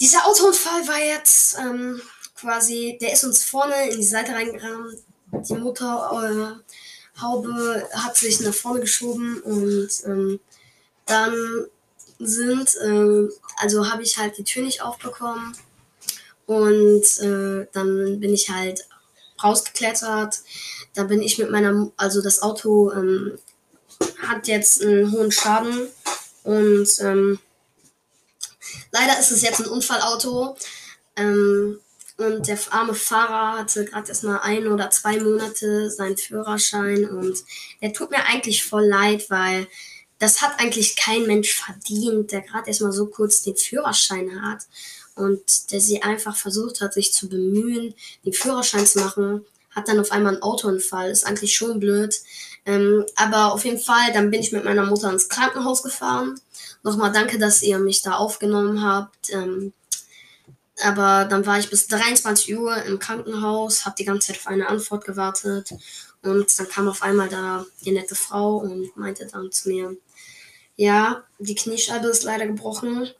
dieser 0.00 0.26
Autounfall 0.26 0.88
war 0.88 0.98
jetzt 0.98 1.56
ähm, 1.58 2.02
quasi, 2.34 2.98
der 3.00 3.12
ist 3.12 3.22
uns 3.22 3.44
vorne 3.44 3.90
in 3.90 3.98
die 3.98 4.04
Seite 4.04 4.32
reingerannt. 4.32 4.98
Die 5.30 5.54
Motorhaube 5.54 6.62
äh, 7.22 7.96
hat 7.96 8.16
sich 8.16 8.40
nach 8.40 8.52
vorne 8.52 8.80
geschoben 8.80 9.40
und 9.42 9.88
ähm, 10.04 10.40
dann 11.06 11.66
sind, 12.26 12.74
äh, 12.76 13.28
also 13.56 13.90
habe 13.90 14.02
ich 14.02 14.18
halt 14.18 14.38
die 14.38 14.44
Tür 14.44 14.62
nicht 14.62 14.82
aufbekommen. 14.82 15.56
Und 16.46 17.04
äh, 17.20 17.66
dann 17.72 18.20
bin 18.20 18.34
ich 18.34 18.50
halt 18.50 18.86
rausgeklettert. 19.42 20.40
Da 20.94 21.04
bin 21.04 21.22
ich 21.22 21.38
mit 21.38 21.50
meiner, 21.50 21.90
also 21.96 22.22
das 22.22 22.42
Auto 22.42 22.92
ähm, 22.92 23.38
hat 24.26 24.48
jetzt 24.48 24.82
einen 24.82 25.12
hohen 25.12 25.32
Schaden. 25.32 25.88
Und 26.42 26.88
ähm, 27.00 27.38
leider 28.90 29.18
ist 29.18 29.30
es 29.30 29.42
jetzt 29.42 29.60
ein 29.60 29.70
Unfallauto. 29.70 30.56
Ähm, 31.16 31.78
und 32.18 32.46
der 32.46 32.58
arme 32.70 32.94
Fahrer 32.94 33.58
hatte 33.58 33.84
gerade 33.84 34.08
erst 34.08 34.24
mal 34.24 34.38
ein 34.38 34.66
oder 34.66 34.90
zwei 34.90 35.18
Monate 35.18 35.90
seinen 35.90 36.16
Führerschein. 36.16 37.04
Und 37.08 37.42
der 37.80 37.92
tut 37.92 38.10
mir 38.10 38.24
eigentlich 38.26 38.64
voll 38.64 38.86
leid, 38.86 39.28
weil 39.30 39.66
das 40.22 40.40
hat 40.40 40.60
eigentlich 40.60 40.94
kein 40.94 41.26
Mensch 41.26 41.52
verdient, 41.52 42.30
der 42.30 42.42
gerade 42.42 42.68
erstmal 42.68 42.92
so 42.92 43.06
kurz 43.06 43.42
den 43.42 43.56
Führerschein 43.56 44.40
hat 44.40 44.60
und 45.16 45.72
der 45.72 45.80
sie 45.80 46.00
einfach 46.00 46.36
versucht 46.36 46.80
hat, 46.80 46.94
sich 46.94 47.12
zu 47.12 47.28
bemühen, 47.28 47.92
den 48.24 48.32
Führerschein 48.32 48.86
zu 48.86 49.00
machen, 49.00 49.44
hat 49.72 49.88
dann 49.88 49.98
auf 49.98 50.12
einmal 50.12 50.34
einen 50.34 50.42
Autounfall. 50.44 51.10
Ist 51.10 51.26
eigentlich 51.26 51.56
schon 51.56 51.80
blöd. 51.80 52.14
Ähm, 52.64 53.04
aber 53.16 53.52
auf 53.52 53.64
jeden 53.64 53.80
Fall, 53.80 54.12
dann 54.12 54.30
bin 54.30 54.40
ich 54.40 54.52
mit 54.52 54.64
meiner 54.64 54.86
Mutter 54.86 55.10
ins 55.10 55.28
Krankenhaus 55.28 55.82
gefahren. 55.82 56.40
Nochmal 56.84 57.10
danke, 57.10 57.40
dass 57.40 57.60
ihr 57.60 57.80
mich 57.80 58.02
da 58.02 58.12
aufgenommen 58.12 58.80
habt. 58.80 59.30
Ähm, 59.30 59.72
aber 60.84 61.24
dann 61.24 61.44
war 61.46 61.58
ich 61.58 61.68
bis 61.68 61.88
23 61.88 62.56
Uhr 62.56 62.76
im 62.84 63.00
Krankenhaus, 63.00 63.86
habe 63.86 63.96
die 63.98 64.04
ganze 64.04 64.28
Zeit 64.28 64.36
auf 64.36 64.46
eine 64.46 64.68
Antwort 64.68 65.04
gewartet. 65.04 65.74
Und 66.22 66.56
dann 66.60 66.68
kam 66.68 66.86
auf 66.86 67.02
einmal 67.02 67.28
da 67.28 67.66
die 67.84 67.90
nette 67.90 68.14
Frau 68.14 68.58
und 68.58 68.96
meinte 68.96 69.26
dann 69.26 69.50
zu 69.50 69.68
mir, 69.68 69.96
ja, 70.76 71.24
die 71.38 71.54
Kniescheibe 71.54 72.08
ist 72.08 72.24
leider 72.24 72.46
gebrochen. 72.46 73.10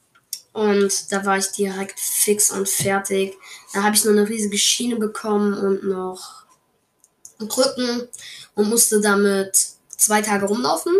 Und 0.52 1.10
da 1.10 1.24
war 1.24 1.38
ich 1.38 1.48
direkt 1.48 1.98
fix 1.98 2.50
und 2.50 2.68
fertig. 2.68 3.34
Da 3.72 3.82
habe 3.82 3.96
ich 3.96 4.04
nur 4.04 4.12
eine 4.12 4.28
riesige 4.28 4.58
Schiene 4.58 4.96
bekommen 4.96 5.54
und 5.54 5.84
noch 5.84 6.44
Krücken 7.48 8.08
und 8.54 8.68
musste 8.68 9.00
damit 9.00 9.58
zwei 9.88 10.22
Tage 10.22 10.46
rumlaufen. 10.46 10.94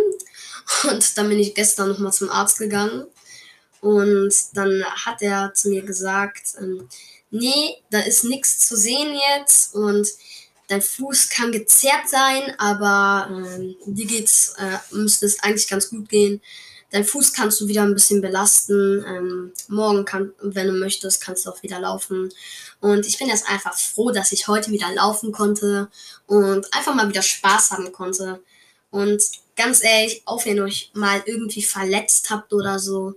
Und 0.85 1.19
dann 1.19 1.29
bin 1.29 1.38
ich 1.38 1.55
gestern 1.55 1.88
nochmal 1.88 2.12
zum 2.12 2.31
Arzt 2.31 2.59
gegangen. 2.59 3.07
Und 3.81 4.35
dann 4.55 4.85
hat 4.85 5.21
er 5.23 5.53
zu 5.55 5.69
mir 5.69 5.83
gesagt, 5.83 6.55
ähm, 6.59 6.88
nee, 7.31 7.77
da 7.91 8.01
ist 8.01 8.25
nichts 8.25 8.61
zu 8.61 8.77
sehen 8.77 9.19
jetzt. 9.37 9.75
Und 9.75 10.09
dein 10.73 10.81
Fuß 10.81 11.29
kann 11.29 11.53
gezerrt 11.53 12.09
sein, 12.09 12.55
aber 12.59 13.29
ähm, 13.31 13.77
dir 13.85 14.07
geht's, 14.07 14.55
äh, 14.59 14.79
müsste 14.95 15.27
es 15.27 15.43
eigentlich 15.43 15.69
ganz 15.69 15.91
gut 15.91 16.09
gehen. 16.09 16.41
dein 16.91 17.05
Fuß 17.05 17.33
kannst 17.35 17.61
du 17.61 17.69
wieder 17.69 17.83
ein 17.83 17.95
bisschen 17.95 18.23
belasten. 18.23 19.05
Ähm, 19.07 19.53
morgen, 19.69 20.05
kann, 20.05 20.33
wenn 20.41 20.69
du 20.69 20.73
möchtest, 20.73 21.23
kannst 21.23 21.45
du 21.45 21.51
auch 21.51 21.63
wieder 21.63 21.79
laufen. 21.79 22.31
Und 22.81 23.07
ich 23.07 23.19
bin 23.19 23.29
jetzt 23.29 23.49
einfach 23.49 23.79
froh, 23.79 24.11
dass 24.13 24.33
ich 24.33 24.49
heute 24.49 24.71
wieder 24.71 24.91
laufen 24.95 25.31
konnte 25.31 25.89
und 26.27 26.73
einfach 26.75 26.95
mal 26.95 27.09
wieder 27.09 27.23
Spaß 27.23 27.71
haben 27.73 27.93
konnte. 27.93 28.41
Und 28.91 29.23
ganz 29.57 29.85
ehrlich, 29.85 30.23
auch 30.25 30.45
wenn 30.47 30.57
ihr 30.57 30.65
euch 30.65 30.91
mal 30.95 31.23
irgendwie 31.27 31.63
verletzt 31.63 32.31
habt 32.31 32.53
oder 32.55 32.79
so, 32.79 33.15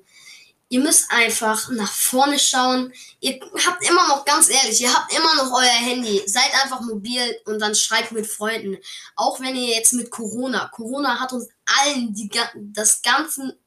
ihr 0.70 0.80
müsst 0.80 1.12
einfach 1.12 1.70
nach 1.70 1.92
vorne 1.92 2.40
schauen. 2.40 2.94
Ihr 3.20 3.40
habt 3.66 3.88
immer 3.88 4.08
noch, 4.08 4.26
ganz 4.26 4.50
ehrlich, 4.50 4.82
ihr 4.82 4.94
habt 4.94 5.14
immer 5.16 5.36
noch 5.36 5.52
euer 5.52 5.68
Handy. 5.68 6.24
Seid 6.26 6.52
einfach 6.64 6.82
mobil 6.82 7.38
und 7.46 7.60
dann 7.60 7.76
schreibt 7.76 8.12
mit 8.12 8.28
Freunden. 8.28 8.78
Auch 9.16 9.40
wenn 9.40 9.56
ihr 9.56 9.76
jetzt 9.76 9.94
mit 9.94 10.10
Corona, 10.10 10.68
Corona 10.70 11.20
hat 11.20 11.34
uns 11.34 11.48
allen 11.66 12.14
die, 12.14 12.30
das 12.56 13.02
ganze, 13.02 13.58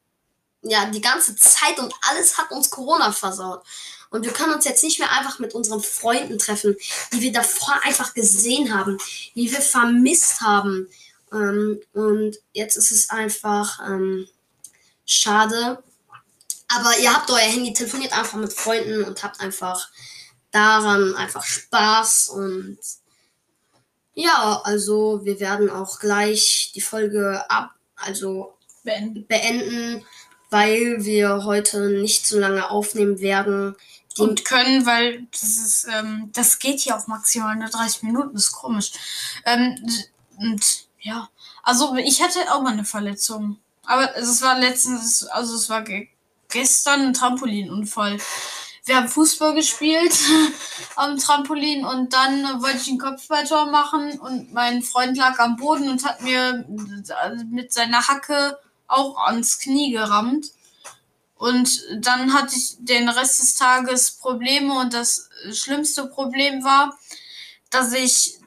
ja, 0.62 0.86
die 0.86 1.00
ganze 1.00 1.36
Zeit 1.36 1.78
und 1.78 1.94
alles 2.08 2.36
hat 2.36 2.50
uns 2.50 2.70
Corona 2.70 3.12
versaut. 3.12 3.62
Und 4.10 4.24
wir 4.24 4.32
können 4.32 4.54
uns 4.54 4.64
jetzt 4.64 4.82
nicht 4.82 4.98
mehr 4.98 5.12
einfach 5.12 5.38
mit 5.38 5.54
unseren 5.54 5.82
Freunden 5.82 6.38
treffen, 6.38 6.76
die 7.12 7.20
wir 7.20 7.32
davor 7.32 7.78
einfach 7.82 8.14
gesehen 8.14 8.74
haben, 8.74 8.98
die 9.34 9.50
wir 9.50 9.60
vermisst 9.60 10.40
haben. 10.40 10.88
Ähm, 11.30 11.80
und 11.92 12.38
jetzt 12.54 12.76
ist 12.76 12.90
es 12.90 13.10
einfach 13.10 13.80
ähm, 13.86 14.26
schade, 15.04 15.82
aber 16.68 16.98
ihr 16.98 17.12
habt 17.12 17.30
euer 17.30 17.38
Handy, 17.38 17.72
telefoniert 17.72 18.12
einfach 18.16 18.38
mit 18.38 18.52
Freunden 18.52 19.04
und 19.04 19.22
habt 19.22 19.40
einfach 19.40 19.88
daran 20.50 21.14
einfach 21.14 21.44
Spaß 21.44 22.28
und 22.30 22.78
ja, 24.14 24.60
also 24.64 25.20
wir 25.24 25.38
werden 25.38 25.70
auch 25.70 26.00
gleich 26.00 26.72
die 26.74 26.80
Folge 26.80 27.48
ab, 27.48 27.70
also 27.96 28.56
beenden, 28.82 29.26
beenden 29.26 30.04
weil 30.50 31.04
wir 31.04 31.44
heute 31.44 31.88
nicht 31.88 32.26
so 32.26 32.38
lange 32.38 32.70
aufnehmen 32.70 33.20
werden. 33.20 33.76
und 34.18 34.44
können, 34.44 34.84
weil 34.84 35.28
das 35.30 35.42
ist, 35.42 35.86
ähm, 35.92 36.30
das 36.32 36.58
geht 36.58 36.80
hier 36.80 36.96
auch 36.96 37.06
maximal 37.06 37.54
nur 37.54 37.68
30 37.68 38.02
Minuten, 38.02 38.36
ist 38.36 38.50
komisch. 38.50 38.90
Ähm, 39.44 39.76
und 40.38 40.88
ja, 40.98 41.28
also 41.62 41.94
ich 41.94 42.20
hatte 42.20 42.52
auch 42.52 42.60
mal 42.62 42.72
eine 42.72 42.84
Verletzung. 42.84 43.58
Aber 43.84 44.16
es 44.16 44.42
war 44.42 44.58
letztens, 44.58 45.24
also 45.24 45.54
es 45.54 45.70
war 45.70 45.84
gestern 46.48 47.08
ein 47.08 47.14
Trampolinunfall. 47.14 48.18
Wir 48.84 48.96
haben 48.96 49.08
Fußball 49.08 49.54
gespielt 49.54 50.18
am 50.96 51.18
Trampolin 51.18 51.84
und 51.84 52.14
dann 52.14 52.62
wollte 52.62 52.78
ich 52.78 52.88
ein 52.88 52.98
Kopfballtor 52.98 53.66
machen 53.66 54.18
und 54.18 54.52
mein 54.54 54.82
Freund 54.82 55.16
lag 55.16 55.38
am 55.38 55.56
Boden 55.56 55.90
und 55.90 56.04
hat 56.06 56.22
mir 56.22 56.64
mit 57.50 57.72
seiner 57.72 58.08
Hacke 58.08 58.58
auch 58.86 59.18
ans 59.26 59.58
Knie 59.58 59.92
gerammt. 59.92 60.46
Und 61.34 61.82
dann 61.98 62.32
hatte 62.32 62.56
ich 62.56 62.76
den 62.78 63.08
Rest 63.08 63.40
des 63.40 63.54
Tages 63.54 64.12
Probleme 64.12 64.72
und 64.72 64.94
das 64.94 65.28
schlimmste 65.52 66.06
Problem 66.06 66.64
war, 66.64 66.98
dass 67.70 67.92
ich 67.92 68.37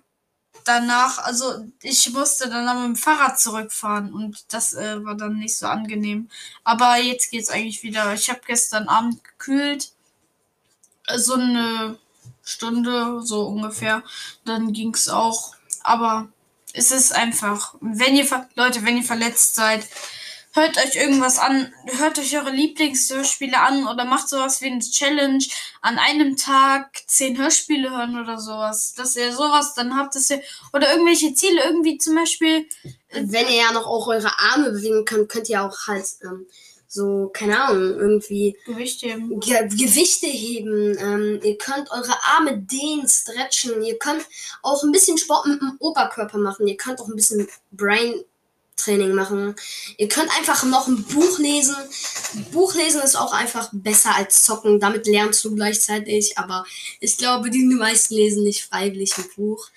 danach, 0.72 1.18
also 1.20 1.66
ich 1.82 2.10
musste 2.12 2.50
dann 2.50 2.66
mit 2.78 2.86
dem 2.86 2.96
Fahrrad 2.96 3.40
zurückfahren 3.40 4.14
und 4.14 4.54
das 4.54 4.74
äh, 4.74 5.04
war 5.04 5.16
dann 5.16 5.38
nicht 5.38 5.58
so 5.58 5.68
angenehm. 5.68 6.30
Aber 6.64 6.98
jetzt 6.98 7.32
geht's 7.32 7.50
eigentlich 7.50 7.84
wieder. 7.84 8.14
Ich 8.14 8.30
habe 8.30 8.42
gestern 8.46 8.88
Abend 8.88 9.24
gekühlt, 9.24 9.92
so 11.16 11.34
eine 11.34 11.98
Stunde 12.44 13.22
so 13.22 13.48
ungefähr. 13.48 14.04
Dann 14.46 14.74
ging's 14.74 15.10
auch. 15.10 15.56
Aber 15.84 16.30
es 16.74 16.92
ist 16.92 17.14
einfach, 17.14 17.76
wenn 17.82 18.16
ihr 18.16 18.28
Leute, 18.56 18.86
wenn 18.86 18.98
ihr 18.98 19.04
verletzt 19.04 19.56
seid, 19.56 19.88
hört 20.54 20.78
euch 20.78 20.96
irgendwas 20.96 21.40
an, 21.40 21.74
hört 21.98 22.20
euch 22.20 22.38
eure 22.38 22.52
Lieblingshörspiele 22.52 23.58
an 23.60 23.88
oder 23.88 24.06
macht 24.06 24.30
sowas 24.30 24.62
wie 24.62 24.68
eine 24.68 24.80
Challenge 24.80 25.44
an 25.82 25.98
einem 25.98 26.36
Tag 26.38 26.92
zehn 27.08 27.38
Hörspiele 27.38 27.90
hören 27.90 28.20
oder 28.20 28.40
sowas. 28.40 28.94
Dass 28.94 29.16
ihr 29.16 29.34
sowas 29.34 29.74
dann 29.74 29.98
habt, 29.98 30.16
dass 30.16 30.30
ihr 30.30 30.42
oder 30.74 30.92
irgendwelche 30.92 31.34
Ziele 31.34 31.64
irgendwie 31.64 31.98
zum 31.98 32.16
Beispiel. 32.16 32.68
Wenn 33.12 33.48
ihr 33.48 33.58
ja 33.58 33.72
noch 33.72 33.88
auch 33.88 34.08
eure 34.08 34.32
Arme 34.40 34.72
bewegen 34.72 35.06
könnt, 35.06 35.30
könnt 35.30 35.50
ihr 35.50 35.64
auch 35.64 35.88
halt 35.88 36.06
ähm, 36.24 36.48
so, 36.94 37.30
keine 37.34 37.62
Ahnung, 37.62 38.00
irgendwie 38.00 38.58
Gewichte 38.66 39.08
heben. 39.08 39.40
Ge 39.40 39.66
Gewichte 39.70 40.28
heben. 40.28 40.98
Ähm, 41.00 41.40
ihr 41.42 41.58
könnt 41.58 41.90
eure 41.90 42.22
Arme 42.36 42.58
dehnen, 42.58 43.08
stretchen. 43.08 43.82
Ihr 43.82 43.98
könnt 43.98 44.26
auch 44.62 44.84
ein 44.84 44.92
bisschen 44.92 45.18
Sport 45.18 45.46
mit 45.46 45.62
dem 45.62 45.78
Oberkörper 45.80 46.38
machen. 46.38 46.68
Ihr 46.68 46.76
könnt 46.76 47.00
auch 47.00 47.08
ein 47.08 47.16
bisschen 47.16 47.48
Brain 47.72 48.22
Training 48.76 49.14
machen. 49.14 49.56
Ihr 49.98 50.08
könnt 50.08 50.36
einfach 50.38 50.64
noch 50.64 50.88
ein 50.88 51.04
Buch 51.04 51.40
lesen. 51.40 51.76
Buch 52.52 52.74
lesen 52.76 53.02
ist 53.02 53.16
auch 53.16 53.34
einfach 53.34 53.70
besser 53.72 54.16
als 54.16 54.44
zocken. 54.44 54.80
Damit 54.80 55.08
lernst 55.08 55.44
du 55.46 55.56
gleichzeitig. 55.56 56.38
Aber 56.38 56.66
ich 57.00 57.18
glaube, 57.18 57.50
die 57.50 57.64
meisten 57.64 58.16
lesen 58.16 58.44
nicht 58.44 58.64
freiwillig 58.64 59.18
ein 59.18 59.30
Buch. 59.36 59.70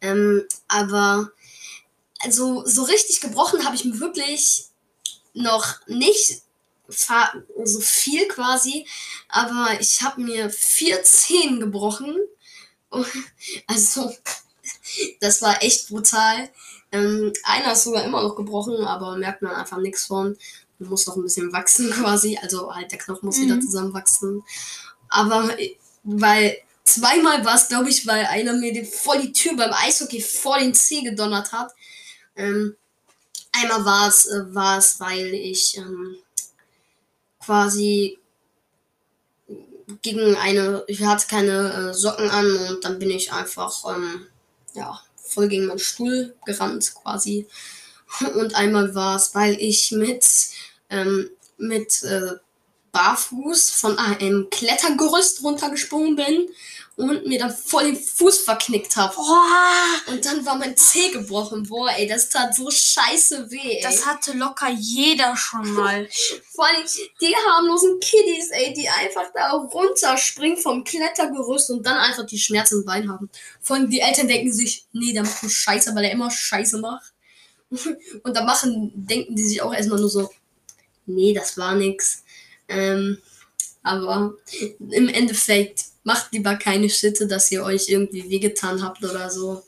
Ähm, 0.00 0.44
aber 0.68 1.32
also 2.20 2.64
so 2.66 2.84
richtig 2.84 3.20
gebrochen 3.20 3.64
habe 3.64 3.74
ich 3.74 3.84
mir 3.84 3.98
wirklich 3.98 4.66
noch 5.34 5.86
nicht 5.86 6.42
so 7.64 7.80
viel 7.80 8.28
quasi. 8.28 8.86
Aber 9.28 9.80
ich 9.80 10.02
habe 10.02 10.20
mir 10.20 10.50
vier 10.50 11.02
Zehen 11.02 11.60
gebrochen. 11.60 12.16
Also 13.66 14.14
das 15.20 15.40
war 15.40 15.62
echt 15.62 15.88
brutal. 15.88 16.50
Ähm, 16.92 17.32
einer 17.44 17.72
ist 17.72 17.84
sogar 17.84 18.04
immer 18.04 18.22
noch 18.22 18.36
gebrochen, 18.36 18.84
aber 18.84 19.16
merkt 19.16 19.42
man 19.42 19.54
einfach 19.54 19.78
nichts 19.78 20.06
von. 20.06 20.36
Man 20.78 20.90
muss 20.90 21.06
noch 21.06 21.16
ein 21.16 21.22
bisschen 21.22 21.52
wachsen 21.52 21.90
quasi. 21.92 22.38
Also 22.40 22.74
halt 22.74 22.92
der 22.92 22.98
Knochen 22.98 23.26
muss 23.26 23.38
mhm. 23.38 23.44
wieder 23.44 23.60
zusammenwachsen. 23.60 24.44
Aber 25.08 25.50
weil 26.04 26.56
zweimal 26.84 27.44
war 27.44 27.54
es, 27.54 27.68
glaube 27.68 27.88
ich, 27.88 28.06
weil 28.06 28.26
einer 28.26 28.52
mir 28.54 28.84
vor 28.84 29.16
die 29.18 29.32
Tür 29.32 29.56
beim 29.56 29.72
Eishockey 29.72 30.20
vor 30.20 30.58
den 30.58 30.74
Zeh 30.74 31.02
gedonnert 31.02 31.52
hat. 31.52 31.72
Ähm, 32.36 32.76
einmal 33.52 33.84
war 33.84 34.08
es, 34.08 34.26
äh, 34.26 34.54
war 34.54 34.78
es, 34.78 35.00
weil 35.00 35.34
ich 35.34 35.76
ähm, 35.76 36.16
quasi 37.40 38.18
gegen 40.00 40.36
eine, 40.36 40.84
ich 40.86 41.02
hatte 41.02 41.26
keine 41.28 41.90
äh, 41.90 41.94
Socken 41.94 42.30
an 42.30 42.56
und 42.68 42.84
dann 42.84 42.98
bin 42.98 43.10
ich 43.10 43.32
einfach, 43.32 43.84
ähm, 43.94 44.26
ja, 44.74 45.00
voll 45.32 45.48
gegen 45.48 45.66
meinen 45.66 45.78
Stuhl 45.78 46.34
gerannt 46.44 46.94
quasi. 46.94 47.46
Und 48.34 48.54
einmal 48.54 48.94
war 48.94 49.16
es, 49.16 49.34
weil 49.34 49.56
ich 49.60 49.92
mit, 49.92 50.24
ähm, 50.90 51.30
mit 51.56 52.02
äh, 52.02 52.32
barfuß 52.92 53.70
von 53.70 53.98
einem 53.98 54.50
Klettergerüst 54.50 55.42
runtergesprungen 55.42 56.16
bin 56.16 56.48
und 56.96 57.26
mir 57.26 57.38
dann 57.38 57.54
voll 57.54 57.84
den 57.84 57.96
Fuß 57.96 58.40
verknickt 58.40 58.96
habe. 58.96 59.14
Oh. 59.16 60.10
Und 60.10 60.24
dann 60.26 60.44
war 60.44 60.56
mein 60.56 60.76
Zeh 60.76 61.10
gebrochen. 61.10 61.66
Boah, 61.66 61.90
ey, 61.96 62.06
das 62.06 62.28
tat 62.28 62.54
so 62.54 62.70
scheiße 62.70 63.50
weh. 63.50 63.76
Ey. 63.76 63.82
Das 63.82 64.04
hatte 64.04 64.32
locker 64.32 64.68
jeder 64.70 65.34
schon 65.36 65.72
mal. 65.72 66.08
Vor 66.54 66.66
allem 66.66 66.86
die 67.20 67.34
harmlosen 67.34 67.98
Kiddies, 68.00 68.50
ey, 68.50 68.74
die 68.74 68.88
einfach 68.88 69.32
da 69.34 69.52
runterspringen 69.52 70.58
vom 70.58 70.84
Klettergerüst 70.84 71.70
und 71.70 71.86
dann 71.86 71.96
einfach 71.96 72.26
die 72.26 72.38
Schmerzen 72.38 72.80
im 72.80 72.84
Bein 72.84 73.10
haben. 73.10 73.30
Vor 73.60 73.76
allem 73.76 73.88
die 73.88 74.00
Eltern 74.00 74.28
denken 74.28 74.52
sich, 74.52 74.84
nee, 74.92 75.14
der 75.14 75.22
macht 75.22 75.42
nur 75.42 75.50
Scheiße, 75.50 75.94
weil 75.94 76.04
er 76.04 76.12
immer 76.12 76.30
Scheiße 76.30 76.78
macht. 76.78 77.12
Und 78.22 78.36
da 78.36 78.44
machen, 78.44 78.92
denken 78.94 79.34
die 79.34 79.46
sich 79.46 79.62
auch 79.62 79.72
erstmal 79.72 79.98
nur 79.98 80.10
so, 80.10 80.30
nee, 81.06 81.32
das 81.32 81.56
war 81.56 81.74
nix. 81.74 82.22
Ähm, 82.68 83.16
aber 83.82 84.34
im 84.78 85.08
Endeffekt 85.08 85.86
macht 86.04 86.32
lieber 86.32 86.56
keine 86.56 86.90
Schritte, 86.90 87.26
dass 87.26 87.50
ihr 87.50 87.62
euch 87.64 87.88
irgendwie 87.88 88.28
wehgetan 88.28 88.82
habt 88.82 89.04
oder 89.04 89.30
so. 89.30 89.62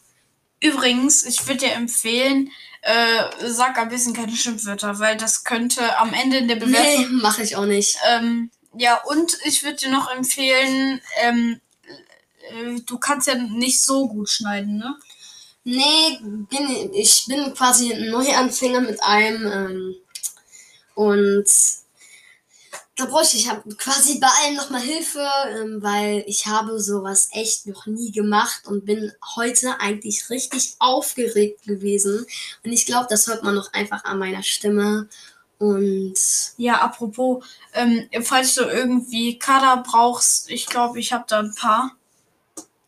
Übrigens, 0.60 1.24
ich 1.24 1.46
würde 1.46 1.66
dir 1.66 1.72
empfehlen, 1.72 2.50
äh, 2.82 3.48
sag 3.48 3.78
ein 3.78 3.88
bisschen 3.88 4.14
keine 4.14 4.34
Schimpfwörter, 4.34 4.98
weil 4.98 5.16
das 5.16 5.44
könnte 5.44 5.98
am 5.98 6.12
Ende 6.14 6.38
in 6.38 6.48
der 6.48 6.56
Bewertung. 6.56 7.16
Nee, 7.16 7.22
mache 7.22 7.42
ich 7.42 7.56
auch 7.56 7.66
nicht. 7.66 7.96
Ähm, 8.08 8.50
ja, 8.76 9.00
und 9.04 9.36
ich 9.44 9.62
würde 9.62 9.76
dir 9.76 9.90
noch 9.90 10.10
empfehlen, 10.10 11.00
ähm, 11.22 11.60
äh, 12.50 12.80
du 12.84 12.98
kannst 12.98 13.28
ja 13.28 13.34
nicht 13.34 13.82
so 13.82 14.08
gut 14.08 14.28
schneiden, 14.28 14.78
ne? 14.78 14.96
Nee, 15.64 16.18
bin, 16.20 16.92
ich 16.92 17.24
bin 17.26 17.54
quasi 17.54 17.92
ein 17.92 18.10
Neuanfänger 18.10 18.80
mit 18.80 19.02
einem. 19.02 19.46
Ähm, 19.46 19.94
und 20.94 21.46
da 22.96 23.06
bräuchte 23.06 23.36
ich 23.36 23.48
quasi 23.78 24.18
bei 24.20 24.28
allen 24.28 24.56
nochmal 24.56 24.80
Hilfe, 24.80 25.26
ähm, 25.50 25.82
weil 25.82 26.24
ich 26.26 26.46
habe 26.46 26.78
sowas 26.80 27.28
echt 27.32 27.66
noch 27.66 27.86
nie 27.86 28.12
gemacht 28.12 28.66
und 28.66 28.84
bin 28.86 29.12
heute 29.36 29.80
eigentlich 29.80 30.30
richtig 30.30 30.76
aufgeregt 30.78 31.64
gewesen. 31.64 32.26
Und 32.64 32.72
ich 32.72 32.86
glaube, 32.86 33.06
das 33.10 33.26
hört 33.26 33.42
man 33.42 33.54
noch 33.56 33.72
einfach 33.72 34.04
an 34.04 34.18
meiner 34.18 34.42
Stimme. 34.42 35.08
Und 35.58 36.14
ja, 36.56 36.80
apropos, 36.82 37.44
ähm, 37.72 38.08
falls 38.22 38.54
du 38.54 38.62
irgendwie 38.62 39.38
Kader 39.38 39.82
brauchst, 39.82 40.50
ich 40.50 40.66
glaube, 40.66 41.00
ich 41.00 41.12
habe 41.12 41.24
da 41.28 41.40
ein 41.40 41.54
paar. 41.54 41.92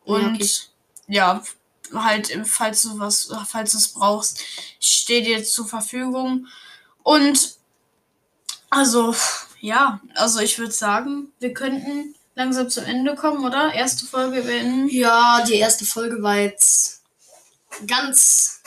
Und 0.05 0.71
ja, 1.07 1.35
okay. 1.35 1.43
ja, 1.93 2.03
halt, 2.03 2.39
falls 2.45 2.83
du 2.83 2.99
was, 2.99 3.29
falls 3.47 3.71
du 3.71 3.77
es 3.77 3.89
brauchst, 3.89 4.41
ich 4.79 4.87
stehe 4.89 5.23
dir 5.23 5.43
zur 5.43 5.67
Verfügung. 5.67 6.47
Und 7.03 7.57
Also, 8.69 9.15
ja, 9.67 10.01
also 10.15 10.39
ich 10.39 10.57
würde 10.59 10.71
sagen, 10.73 11.31
wir 11.39 11.53
könnten 11.53 12.15
langsam 12.35 12.69
zum 12.69 12.85
Ende 12.85 13.15
kommen, 13.15 13.45
oder? 13.45 13.73
Erste 13.73 14.05
Folge 14.05 14.43
beenden. 14.43 14.87
Ja, 14.89 15.43
die 15.47 15.55
erste 15.55 15.85
Folge 15.85 16.21
war 16.23 16.37
jetzt 16.37 17.03
ganz 17.87 18.61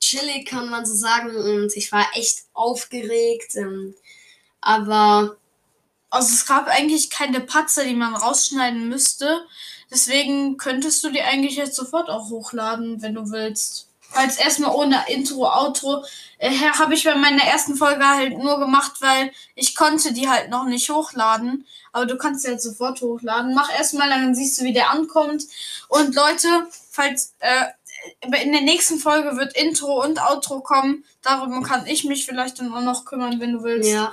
chillig, 0.00 0.46
kann 0.48 0.70
man 0.70 0.86
so 0.86 0.94
sagen. 0.94 1.36
Und 1.36 1.76
ich 1.76 1.92
war 1.92 2.06
echt 2.14 2.44
aufgeregt. 2.54 3.56
Ähm, 3.56 3.94
aber 4.60 5.36
Also 6.10 6.34
es 6.34 6.46
gab 6.46 6.68
eigentlich 6.68 7.10
keine 7.10 7.40
Patzer, 7.40 7.84
die 7.84 7.94
man 7.96 8.14
rausschneiden 8.16 8.88
müsste. 8.88 9.46
Deswegen 9.90 10.56
könntest 10.58 11.04
du 11.04 11.10
die 11.10 11.22
eigentlich 11.22 11.56
jetzt 11.56 11.76
sofort 11.76 12.10
auch 12.10 12.30
hochladen, 12.30 13.02
wenn 13.02 13.14
du 13.14 13.30
willst. 13.30 13.89
Es 14.26 14.38
erstmal 14.38 14.74
ohne 14.74 15.04
Intro, 15.08 15.46
Outro. 15.46 16.04
Äh, 16.38 16.50
habe 16.78 16.94
ich 16.94 17.04
bei 17.04 17.14
meiner 17.14 17.42
ersten 17.44 17.76
Folge 17.76 18.06
halt 18.06 18.36
nur 18.38 18.58
gemacht, 18.58 18.94
weil 19.00 19.30
ich 19.54 19.74
konnte 19.74 20.12
die 20.12 20.28
halt 20.28 20.50
noch 20.50 20.64
nicht 20.64 20.90
hochladen. 20.90 21.66
Aber 21.92 22.06
du 22.06 22.16
kannst 22.16 22.42
sie 22.42 22.50
jetzt 22.50 22.64
sofort 22.64 23.00
hochladen. 23.00 23.54
Mach 23.54 23.72
erstmal, 23.72 24.08
dann 24.08 24.34
siehst 24.34 24.60
du, 24.60 24.64
wie 24.64 24.72
der 24.72 24.90
ankommt. 24.90 25.44
Und 25.88 26.14
Leute, 26.14 26.48
falls 26.90 27.34
äh, 27.40 27.66
in 28.22 28.52
der 28.52 28.62
nächsten 28.62 28.98
Folge 28.98 29.36
wird 29.36 29.56
Intro 29.56 30.02
und 30.02 30.20
Outro 30.20 30.60
kommen. 30.60 31.04
Darum 31.22 31.62
kann 31.62 31.86
ich 31.86 32.04
mich 32.04 32.26
vielleicht 32.26 32.58
dann 32.58 32.72
auch 32.72 32.80
noch 32.82 33.04
kümmern, 33.04 33.40
wenn 33.40 33.52
du 33.52 33.62
willst. 33.62 33.90
ja, 33.90 34.12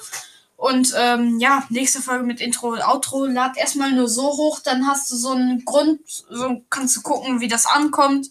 Und 0.57 0.93
ähm, 0.97 1.39
ja, 1.39 1.63
nächste 1.69 2.01
Folge 2.01 2.25
mit 2.25 2.41
Intro 2.41 2.69
und 2.69 2.81
Outro. 2.81 3.25
Lad 3.25 3.57
erstmal 3.57 3.91
nur 3.91 4.09
so 4.09 4.23
hoch, 4.23 4.59
dann 4.59 4.87
hast 4.87 5.09
du 5.11 5.15
so 5.15 5.31
einen 5.31 5.63
Grund, 5.65 6.01
so 6.07 6.61
kannst 6.69 6.95
du 6.97 7.01
gucken, 7.01 7.39
wie 7.39 7.47
das 7.47 7.65
ankommt. 7.65 8.29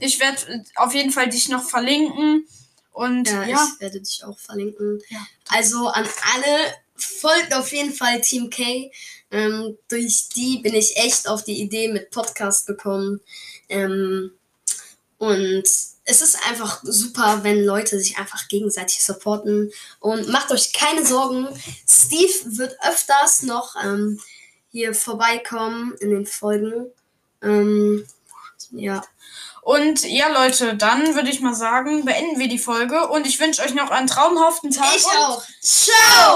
Ich 0.00 0.20
werde 0.20 0.64
auf 0.76 0.94
jeden 0.94 1.12
Fall 1.12 1.28
dich 1.28 1.48
noch 1.48 1.62
verlinken. 1.62 2.46
Und 2.92 3.28
ja, 3.28 3.44
ja, 3.44 3.68
ich 3.74 3.80
werde 3.80 4.00
dich 4.00 4.24
auch 4.24 4.38
verlinken. 4.38 5.00
Ja. 5.08 5.26
Also 5.48 5.88
an 5.88 6.06
alle, 6.34 6.74
folgt 7.00 7.54
auf 7.54 7.72
jeden 7.72 7.92
Fall 7.92 8.20
Team 8.20 8.50
K. 8.50 8.90
Ähm, 9.30 9.76
durch 9.88 10.28
die 10.34 10.58
bin 10.58 10.74
ich 10.74 10.96
echt 10.96 11.28
auf 11.28 11.44
die 11.44 11.60
Idee 11.60 11.88
mit 11.88 12.10
Podcast 12.10 12.66
gekommen. 12.66 13.20
Ähm, 13.68 14.32
und 15.18 15.64
es 15.64 16.22
ist 16.22 16.48
einfach 16.48 16.80
super, 16.82 17.40
wenn 17.42 17.64
Leute 17.64 17.98
sich 18.00 18.18
einfach 18.18 18.48
gegenseitig 18.48 19.02
supporten. 19.02 19.70
Und 20.00 20.28
macht 20.28 20.50
euch 20.50 20.72
keine 20.72 21.06
Sorgen. 21.06 21.48
Steve 21.88 22.56
wird 22.56 22.76
öfters 22.82 23.42
noch 23.42 23.76
ähm, 23.82 24.20
hier 24.70 24.94
vorbeikommen 24.94 25.94
in 26.00 26.10
den 26.10 26.26
Folgen. 26.26 26.86
Ähm, 27.42 28.06
ja. 28.72 29.04
Und 29.62 30.04
ja, 30.04 30.28
Leute, 30.28 30.74
dann 30.74 31.14
würde 31.14 31.28
ich 31.28 31.40
mal 31.40 31.54
sagen, 31.54 32.04
beenden 32.04 32.38
wir 32.38 32.48
die 32.48 32.58
Folge. 32.58 33.08
Und 33.08 33.26
ich 33.26 33.38
wünsche 33.40 33.62
euch 33.62 33.74
noch 33.74 33.90
einen 33.90 34.06
traumhaften 34.06 34.70
Tag. 34.70 34.88
Ich 34.96 35.04
auch. 35.04 35.42
Ciao! 35.60 36.28